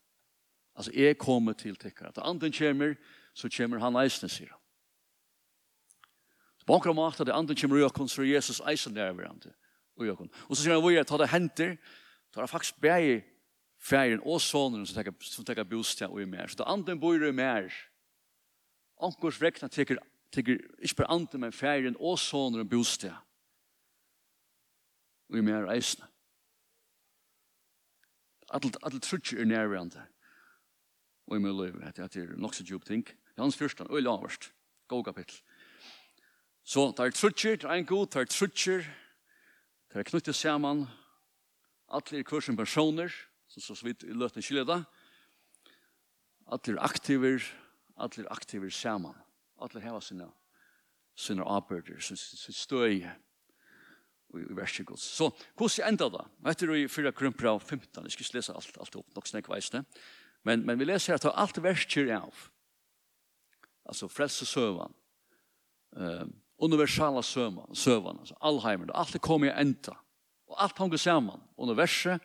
Altså, 0.76 0.92
jeg 0.94 1.18
kommer 1.18 1.52
til 1.52 1.76
tikkara. 1.76 2.10
Da 2.10 2.20
anden 2.20 2.52
kommer, 2.52 2.94
så 3.34 3.48
kommer 3.56 3.78
han 3.78 3.96
eisne, 3.96 4.28
sier 4.28 4.52
han. 4.52 4.60
På 6.66 6.80
en 6.82 6.96
måte 6.98 7.24
det 7.24 7.34
andre 7.34 7.54
kommer 7.54 7.78
i 7.78 7.84
oss, 7.86 8.12
så 8.12 8.22
er 8.22 8.34
Jesus 8.34 8.60
eisen 8.66 8.94
nærvarende 8.94 9.52
i. 10.02 10.10
Og 10.10 10.56
så 10.56 10.62
sier 10.62 10.74
han, 10.74 10.82
hvor 10.82 10.92
jeg 10.92 11.06
tar 11.06 11.22
det 11.22 11.30
henter, 11.30 11.76
tar 12.34 12.42
det 12.42 12.50
faktisk 12.50 12.80
bæg 12.80 13.22
færen 13.78 14.20
og 14.24 14.40
sonen 14.40 14.86
som 14.86 14.96
tenker, 14.98 15.14
som 15.24 15.44
tenker 15.44 15.64
bostad 15.64 16.10
og 16.10 16.20
i 16.22 16.28
mer. 16.28 16.48
Så 16.48 16.58
det 16.58 16.66
andre 16.66 16.98
bor 16.98 17.14
i 17.14 17.32
mer. 17.32 17.70
Ankors 19.02 19.40
vekna 19.40 19.68
teker, 19.68 20.00
teker 20.32 20.58
ikke 20.80 21.02
bare 21.02 21.10
andre, 21.10 21.38
men 21.38 21.52
færen 21.52 21.96
og 22.00 22.18
sonen 22.18 22.60
og 22.60 22.70
bostad. 22.70 23.14
Og 25.30 25.38
i 25.38 25.44
mer 25.44 25.70
eisene. 25.72 26.06
Alle 28.50 29.00
trutje 29.00 29.40
er 29.40 29.44
nærvarende. 29.44 30.02
Og 31.26 31.36
i 31.36 31.40
min 31.40 31.56
liv, 31.56 31.80
at 31.82 31.96
det 31.96 32.22
er 32.22 32.36
nok 32.38 32.54
så 32.54 32.62
djupt 32.62 32.86
ting. 32.86 33.08
Hans 33.38 33.56
første, 33.56 33.82
og 33.82 33.98
i 33.98 34.02
lavest. 34.02 34.52
Gå 34.88 35.02
kapittel. 35.02 35.40
Så 36.66 36.88
det 36.96 37.04
er 37.04 37.10
trutcher, 37.14 37.56
det 37.56 37.64
er 37.64 37.78
en 37.78 37.86
god, 37.86 38.06
det 38.10 38.20
er 38.20 38.24
trutcher, 38.30 38.86
det 39.92 40.00
er 40.00 40.08
knyttet 40.08 40.34
sammen, 40.34 40.88
alle 41.88 42.18
er 42.18 42.24
kursen 42.26 42.56
personer, 42.58 43.12
som 43.48 43.76
så 43.76 43.86
vidt 43.86 44.02
i 44.02 44.10
løten 44.10 44.42
skiljer 44.42 44.66
alle 46.46 46.74
er 46.74 46.82
aktiver, 46.82 47.44
alle 47.96 48.24
er 48.24 48.32
aktiver 48.32 48.70
sammen, 48.70 49.14
alle 49.62 49.80
har 49.80 50.00
sine, 50.00 50.26
sine 51.14 51.44
arbeider, 51.44 52.00
sine 52.00 52.54
støy, 52.54 53.02
i, 54.34 54.42
i 54.42 54.56
verset 54.58 54.86
gods. 54.86 55.02
Så 55.02 55.30
hvordan 55.54 55.94
enda 55.94 56.08
det? 56.10 56.24
Etter 56.50 56.74
i 56.74 56.88
4 56.88 57.12
krumper 57.12 57.58
15, 57.58 58.02
jeg 58.02 58.12
skal 58.12 58.40
lese 58.40 58.54
alt, 58.54 58.78
alt 58.80 58.96
opp, 58.96 59.14
nok 59.14 59.26
snakk 59.26 59.48
veisne, 59.48 59.84
men, 60.42 60.66
men 60.66 60.78
vi 60.78 60.90
leser 60.90 61.14
her 61.14 61.22
at 61.22 61.30
alt 61.34 61.62
verset 61.62 62.08
er 62.08 62.18
av, 62.18 62.42
altså 63.86 64.10
frelsesøvann, 64.10 64.94
um, 65.94 66.34
universala 66.58 67.22
sövan, 67.22 67.74
sövan 67.74 68.18
alltså 68.18 68.34
Alzheimer, 68.40 68.90
allt 68.90 69.12
det 69.12 69.18
kommer 69.18 69.50
att 69.50 69.60
ända. 69.60 69.96
Och 70.46 70.62
allt 70.62 70.78
hänger 70.78 70.96
samman, 70.96 71.40
universum 71.56 72.18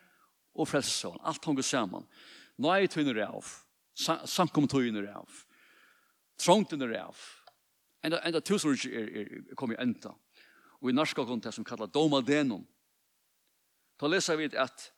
och 0.54 0.70
frälsningen, 0.70 1.20
allt 1.22 1.46
hänger 1.46 1.62
samman. 1.62 2.08
Nej 2.56 2.88
tunner 2.88 3.14
det 3.14 3.28
av. 3.28 3.46
Samkom 4.26 4.68
tunner 4.68 5.02
det 5.02 5.16
av. 5.16 5.30
Trångt 6.46 6.74
under 6.74 7.00
av. 7.00 7.18
Ända 8.04 8.22
ända 8.22 8.42
tusen 8.42 8.72
är 8.72 9.18
er, 9.18 9.56
kommer 9.56 9.76
att 9.76 9.82
ända. 9.82 10.16
Och 10.80 10.90
i 10.90 10.94
norska 10.94 11.26
kontext 11.26 11.56
som 11.56 11.66
kallar 11.66 11.88
domadenon. 11.88 12.68
Då 14.00 14.08
läser 14.08 14.38
vi 14.38 14.58
att 14.58 14.92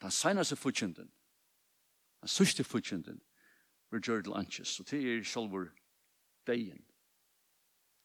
den 0.00 0.10
senaste 0.10 0.56
futsjenden, 0.56 1.10
den 2.20 2.28
sørste 2.28 2.64
futsjenden, 2.64 3.20
var 3.90 3.98
gjør 3.98 4.22
det 4.22 4.32
lunches, 4.32 4.80
og 4.80 4.90
det 4.90 5.00
er 5.00 5.22
sjølver 5.24 5.70
deien 6.46 6.82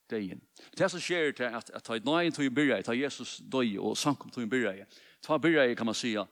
degen. 0.10 0.42
Det 0.78 0.90
som 0.92 1.02
skjer 1.02 1.32
til 1.38 1.50
at, 1.50 1.72
at 1.74 1.84
ta 1.86 1.98
i 1.98 2.04
nøyen 2.06 2.34
tog 2.36 2.46
i 2.46 2.54
byrja, 2.54 2.82
ta 2.86 2.96
Jesus 2.98 3.40
døy 3.40 3.78
og 3.78 3.98
samkom 3.98 4.32
tog 4.34 4.44
i 4.44 4.50
byrja, 4.50 4.86
ta 5.26 5.38
byrja 5.38 5.76
kan 5.78 5.90
man 5.90 5.98
sija, 5.98 6.26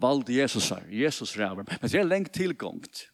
vald 0.00 0.28
Jesus 0.30 0.70
her, 0.70 0.86
Jesus 0.90 1.36
ræver, 1.38 1.64
men 1.66 1.90
det 1.90 2.00
er 2.00 2.08
lengt 2.08 2.32
tilgångt. 2.36 3.08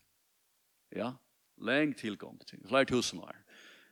Ja, 0.97 1.13
lengt 1.59 1.99
tilgångt, 1.99 2.55
flere 2.69 2.85
tusen 2.85 3.21
år. 3.21 3.37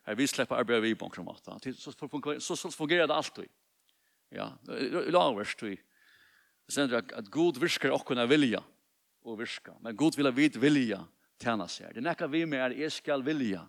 Her 0.07 0.14
vi 0.14 0.26
slipper 0.28 0.61
arbeid 0.61 0.82
vi 0.84 0.94
på 0.94 1.09
omkring 1.09 1.26
kromata, 1.26 1.59
så, 1.72 1.92
så, 2.40 2.57
så 2.57 2.70
fungerer 2.70 3.07
det 3.07 3.16
alltid. 3.16 3.48
Ja, 4.34 4.50
laverst 4.66 5.62
vi. 5.62 5.76
Det 6.66 6.74
sender 6.74 7.02
at 7.12 7.30
god 7.30 7.61
virker 7.61 7.92
okkurna 7.92 8.26
vilja 8.26 8.61
og 9.24 9.38
virka, 9.38 9.72
men 9.80 9.96
god 9.96 10.16
vil 10.16 10.28
ha 10.28 10.32
vid 10.32 10.57
vilja 10.61 11.00
tjena 11.40 11.66
seg. 11.68 11.92
Det 11.92 12.02
er 12.02 12.09
nekka 12.09 12.28
vi 12.30 12.44
med 12.48 12.61
er, 12.61 12.76
jeg 12.84 12.92
skal 12.92 13.24
vilja, 13.24 13.64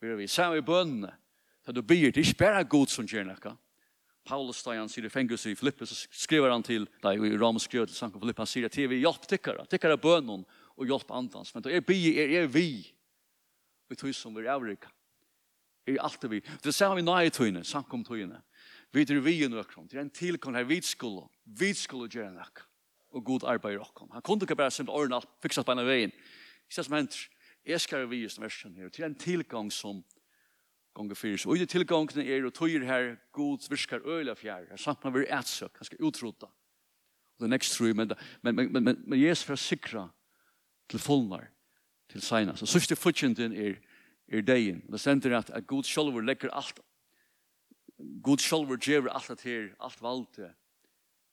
vi 0.00 0.12
er 0.12 0.18
vi, 0.20 0.28
samme 0.30 0.60
i 0.60 0.64
bønne, 0.66 1.10
Da 1.68 1.72
du 1.72 1.82
byr, 1.82 2.08
det 2.08 2.22
er 2.22 2.24
ikke 2.24 2.46
bare 2.46 2.64
god 2.64 2.88
som 2.88 3.04
gjør 3.04 3.26
noe. 3.28 3.50
Paulus 4.24 4.62
da 4.64 4.72
han 4.78 4.88
sier 4.88 5.04
i 5.04 5.10
fengus 5.12 5.42
i 5.48 5.52
Filippus, 5.56 5.90
så 5.92 6.22
skriver 6.24 6.48
han 6.48 6.64
til, 6.64 6.86
da 7.02 7.12
i 7.12 7.36
Ramos 7.36 7.66
skriver 7.68 7.90
til 7.90 7.96
Sanko 7.96 8.22
Filippus, 8.22 8.40
han 8.40 8.48
sier 8.48 8.68
at 8.70 8.78
vi 8.88 9.02
hjelp 9.02 9.26
tikkere, 9.28 9.66
tikkere 9.68 9.98
bønnen 10.00 10.46
og 10.48 10.88
hjelp 10.88 11.12
andans. 11.12 11.52
Men 11.52 11.66
da 11.66 11.74
er 11.76 11.84
byr, 11.84 12.22
er, 12.24 12.32
er 12.40 12.48
vi, 12.48 12.88
vi 13.84 14.00
tog 14.00 14.16
som 14.16 14.32
vi 14.32 14.46
er 14.46 14.54
avrika. 14.54 14.88
Er 15.84 16.00
alltid 16.00 16.32
vi. 16.32 16.40
Det 16.64 16.72
ser 16.72 16.96
vi 16.96 17.04
nøye 17.04 17.64
Sanko 17.64 18.00
om 18.00 18.04
tøyne. 18.04 18.40
Vi 18.92 19.04
er 19.04 19.20
vi 19.20 19.44
i 19.44 19.48
nøkron. 19.48 19.88
Det 19.92 19.98
er 19.98 20.06
en 20.06 20.10
tilkom 20.10 20.54
her 20.54 20.64
vi 20.64 20.80
skulle, 20.80 21.28
vi 21.44 21.74
skulle 21.74 22.08
gjøre 22.08 22.32
nøkron. 22.32 22.64
Og 23.12 23.24
god 23.24 23.44
arbeid 23.44 23.74
i 23.74 23.78
nøkron. 23.78 24.08
Han 24.12 24.22
kunne 24.22 24.48
ikke 24.48 24.56
bare 24.56 24.70
simpelt 24.70 24.96
ordne 24.96 25.16
alt, 25.16 25.28
fikse 25.42 25.64
på 25.64 25.72
en 25.72 25.84
av 25.84 25.86
veien. 25.86 26.12
Det 26.68 26.84
som 26.84 26.96
henter. 26.96 27.28
Jeg 27.68 27.80
skal 27.80 28.08
vi 28.08 28.24
i 28.24 28.28
versen 28.40 28.74
her. 28.74 28.88
Det 28.88 29.00
er 29.00 29.06
en 29.10 29.14
tilgang 29.14 29.72
som 29.72 30.04
gånger 30.98 31.14
fyrs. 31.14 31.46
Og 31.46 31.56
i 31.56 31.62
det 31.62 31.70
tilgångene 31.70 32.26
er 32.26 32.46
og 32.46 32.54
tøyer 32.54 32.84
här 32.84 33.16
gods 33.32 33.68
øyla 34.04 34.34
fjær. 34.34 34.66
Her 34.70 34.76
Samt 34.76 35.04
man 35.04 35.14
vil 35.14 35.20
vill 35.20 35.30
han 35.74 35.84
skal 35.84 35.98
utrota. 36.00 36.46
Og 37.38 37.40
det 37.40 37.50
nästa 37.50 37.76
tror 37.76 37.94
men, 37.94 38.10
men, 38.42 38.54
men, 38.54 38.72
men, 38.72 38.84
men, 38.84 39.04
men 39.06 39.20
Jesus 39.20 39.44
for 39.44 39.52
att 39.52 39.58
sikra 39.58 40.08
til 40.88 40.98
fullnar, 40.98 41.48
til 42.08 42.22
sina. 42.22 42.56
Så 42.56 42.66
sørste 42.66 42.96
fortjenten 42.96 43.52
er, 43.52 43.74
er 44.28 44.40
dejen. 44.40 44.82
Det 44.92 45.00
sender 45.00 45.38
at, 45.38 45.50
at 45.50 45.66
god 45.66 45.84
sjolver 45.84 46.20
legger 46.20 46.50
alt, 46.50 46.80
God 48.22 48.38
sjolver 48.38 48.76
djever 48.76 49.10
alt 49.10 49.30
at 49.30 49.40
her, 49.40 49.68
alt 49.80 50.02
valde 50.02 50.54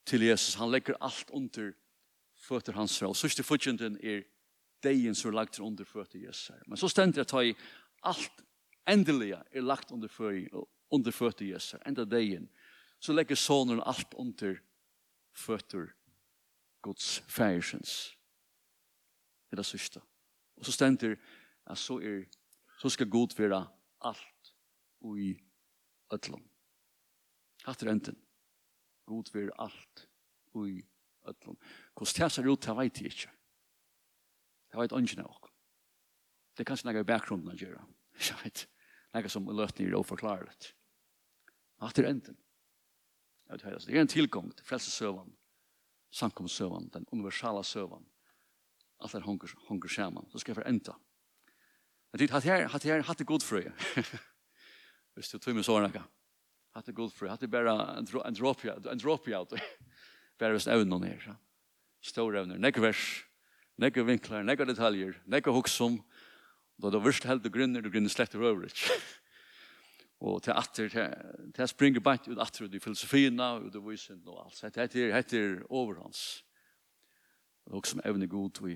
til 0.05 0.21
Jesus. 0.21 0.55
Han 0.55 0.71
legger 0.71 0.93
alt 1.01 1.29
under 1.29 1.71
føtter 2.35 2.73
hans 2.73 3.01
Og 3.01 3.15
sørste 3.15 3.43
fortjenten 3.43 3.97
er 4.03 4.21
dejen 4.83 5.15
som 5.15 5.31
er 5.31 5.35
lagt 5.35 5.59
under 5.59 5.85
føtter 5.85 6.19
Jesus. 6.19 6.51
Men 6.67 6.77
så 6.77 6.87
stender 6.87 7.21
att 7.21 7.27
ta 7.27 7.43
i 7.43 7.55
alt 8.03 8.43
endelig 8.87 9.31
er 9.33 9.61
lagt 9.61 9.91
under 9.91 10.07
føring, 10.07 10.49
under 10.91 11.11
føtter 11.11 11.45
Jesus, 11.45 11.79
enda 11.85 12.05
degen, 12.05 12.49
så 12.99 13.13
legger 13.13 13.35
sonen 13.35 13.81
alt 13.85 14.13
under 14.13 14.57
føtter 15.35 15.91
Guds 16.81 17.19
færsens. 17.27 18.17
Det 19.49 19.57
er 19.57 19.61
det 19.61 19.65
sørste. 19.65 20.01
Og 20.57 20.65
så 20.65 20.71
stender 20.71 21.15
at 21.65 21.77
så, 21.77 21.99
er, 21.99 22.23
så 22.79 22.89
skal 22.89 23.09
Gud 23.09 23.35
være 23.37 23.67
alt 24.01 24.53
i 25.17 25.35
ødlom. 26.13 26.43
Hatt 27.65 27.83
er 27.83 27.91
enden. 27.91 28.17
God 29.05 29.33
være 29.33 29.51
alt 29.59 30.07
i 30.55 30.83
ødlom. 31.27 31.57
Hvordan 31.93 32.23
det 32.23 32.31
ser 32.31 32.47
ut, 32.47 32.65
det 32.65 32.77
vet 32.77 33.01
jeg 33.01 33.05
ikke. 33.05 33.31
Det 34.71 34.79
vet 34.79 34.91
ikke 35.01 35.21
noe. 35.21 35.51
Det 36.55 36.63
er 36.63 36.69
kanskje 36.69 36.87
noe 36.89 37.01
i 37.01 37.07
bakgrunnen 37.07 37.51
å 37.51 37.57
gjøre. 37.57 37.83
Jeg 38.19 38.37
vet. 38.43 38.67
Något 39.15 39.31
som 39.31 39.57
lötning 39.57 39.87
är 39.87 39.95
oförklarat. 39.95 40.73
Att 41.77 41.95
det 41.95 42.01
är 42.01 42.09
enden. 42.09 42.37
Jag 43.47 43.63
vet 43.63 43.85
det 43.85 43.93
er 43.93 44.01
en 44.01 44.07
tillgång 44.07 44.51
til 44.51 44.65
frälsesövan, 44.65 45.35
samkomstsövan, 46.11 46.89
den 46.93 47.05
universala 47.11 47.63
sövan. 47.63 48.05
alt 48.99 49.13
er 49.13 49.19
hunger, 49.19 49.53
hunger 49.67 49.87
samman. 49.87 50.25
Så 50.31 50.39
skal 50.39 50.51
jeg 50.51 50.63
föränta. 50.63 50.95
Men 52.11 52.19
det 52.19 52.31
här 52.31 52.41
her, 52.41 52.95
jag 52.95 53.03
hade 53.03 53.23
god 53.23 53.43
frö. 53.43 53.71
hvis 55.15 55.29
du 55.29 55.39
tog 55.39 55.55
mig 55.55 55.63
sådana 55.63 56.03
hatt 56.75 56.87
er 56.87 56.93
god 56.93 57.11
hatt 57.29 57.43
er 57.43 57.47
bare 57.47 57.97
en 57.97 58.05
dropp 58.33 58.65
en 58.65 58.97
dropp 58.99 59.27
out, 59.27 59.53
bare 60.39 60.51
hvis 60.51 60.67
även 60.67 60.89
någon 60.89 61.03
här. 61.03 61.35
Stora 62.01 62.39
ävner. 62.39 62.57
Näck 62.57 62.77
vers. 62.77 63.25
Näck 63.77 63.97
vinklar. 63.97 64.43
Näck 64.43 64.59
detaljer. 64.59 65.21
Näck 65.25 65.45
hooks 65.45 65.71
som. 65.71 66.03
Da 66.81 66.91
det 66.91 66.99
var 66.99 67.11
helt 67.11 67.27
held 67.29 67.45
og 67.45 67.53
grunner, 67.53 67.85
og 67.85 67.91
grunner 67.91 68.11
slett 68.11 68.35
og 68.35 68.47
øvrigt. 68.49 68.81
og 70.19 70.41
til 70.43 70.51
atter, 70.51 70.89
til, 70.89 71.51
til 71.55 71.67
springer 71.67 72.03
bant 72.03 72.27
ut 72.27 72.41
atter, 72.41 72.65
og 72.65 72.71
de 72.71 72.79
filosofina, 72.79 73.53
og 73.59 73.69
det 73.73 73.83
vysen 73.83 74.23
og 74.27 74.45
alt. 74.45 74.61
Det 74.75 74.81
heter, 74.81 75.13
heter 75.15 75.61
overhånds. 75.69 76.43
Og 77.65 77.71
det 77.71 77.73
er 77.73 77.77
også 77.79 77.95
som 77.95 78.01
evne 78.05 78.27
god 78.27 78.61
vi, 78.67 78.75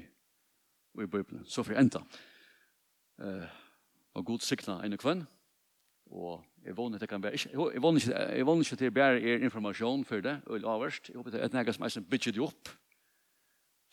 vi 0.96 1.04
i 1.04 1.08
Bibelen. 1.08 1.46
Så 1.46 1.64
for 1.64 1.74
enda. 1.74 2.00
Uh, 3.20 3.50
og 4.14 4.26
god 4.26 4.40
sikna 4.40 4.80
en 4.86 4.96
og 4.96 5.00
kvann. 5.00 5.28
Og 6.10 6.46
jeg 6.66 6.78
vågner 6.78 6.98
at 6.98 7.02
det 7.02 7.10
kan 7.10 7.24
være, 7.24 7.38
jeg 7.54 7.82
vågner 7.82 8.00
ikke, 8.00 8.16
jeg 8.16 8.46
vågner 8.46 8.64
ikke 8.64 8.76
til 8.76 8.98
å 8.98 9.04
er 9.04 9.44
informasjon 9.46 10.06
for 10.06 10.24
det, 10.26 10.40
og 10.48 10.64
avverst. 10.64 11.12
Jeg 11.12 11.20
håper 11.20 11.36
det 11.36 11.42
er 11.42 11.46
et 11.46 11.54
nægget 11.54 11.76
som 11.76 11.86
er 11.86 11.94
som 11.94 12.08
bygget 12.08 12.36
det 12.36 12.44
opp. 12.44 12.72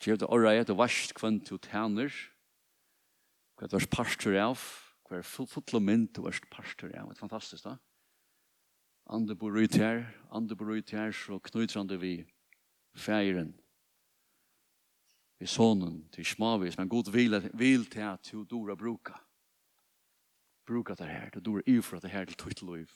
Kjøp 0.01 0.19
det 0.19 0.29
året, 0.29 0.69
og 0.69 0.79
varst 0.79 1.13
kvann 1.17 1.39
til 1.45 1.59
tæner, 1.61 2.13
hva 3.57 3.67
du 3.69 3.77
er 3.77 3.89
pastor 3.89 4.37
av, 4.37 4.61
hva 5.07 5.19
er 5.19 5.25
full 5.25 5.81
mynd 5.81 6.11
til 6.13 6.27
er 6.29 6.39
pastor 6.51 6.91
av, 6.93 7.09
det 7.09 7.17
er 7.17 7.21
fantastisk 7.21 7.65
da. 7.65 7.77
Ande 9.09 9.37
bor 9.39 9.55
ut 9.55 9.77
her, 9.79 10.03
ande 10.35 10.55
bor 10.55 10.73
ut 10.75 10.91
her, 10.91 11.13
så 11.15 11.39
knyter 11.39 11.79
han 11.79 11.89
det 11.89 11.99
vi 12.01 12.17
feiren, 12.97 13.53
vi 15.39 15.47
sonen, 15.47 16.01
til 16.11 16.25
smavis, 16.25 16.77
men 16.77 16.89
god 16.89 17.11
vil, 17.13 17.39
vil 17.53 17.85
til 17.89 18.05
at 18.09 18.29
du 18.31 18.43
dora 18.43 18.75
bruka. 18.75 19.15
Bruka 20.67 20.97
det 20.97 21.07
her, 21.07 21.29
du 21.29 21.39
dora 21.39 21.63
ifra 21.69 22.01
det 22.03 22.11
her 22.11 22.25
til 22.25 22.37
tutt 22.37 22.65
liv, 22.65 22.91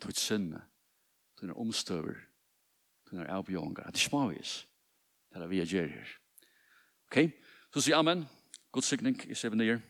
Tutt 0.00 0.16
sinne, 0.16 0.62
tøyne 1.36 1.52
omstøver, 1.60 2.22
tøyne 3.04 3.26
avbjongar, 3.28 3.84
at 3.84 3.92
det 3.92 4.00
smavis, 4.00 4.62
det 5.28 5.42
er 5.42 5.50
vi 5.50 5.60
er 5.60 5.68
gjerrig. 5.68 6.06
Ok, 7.10 7.18
så 7.74 7.82
sier 7.84 8.00
amen. 8.00 8.22
Amen. 8.24 8.39
God 8.72 8.82
sikning 8.82 9.16
i 9.30 9.34
7 9.34 9.60
year. 9.60 9.82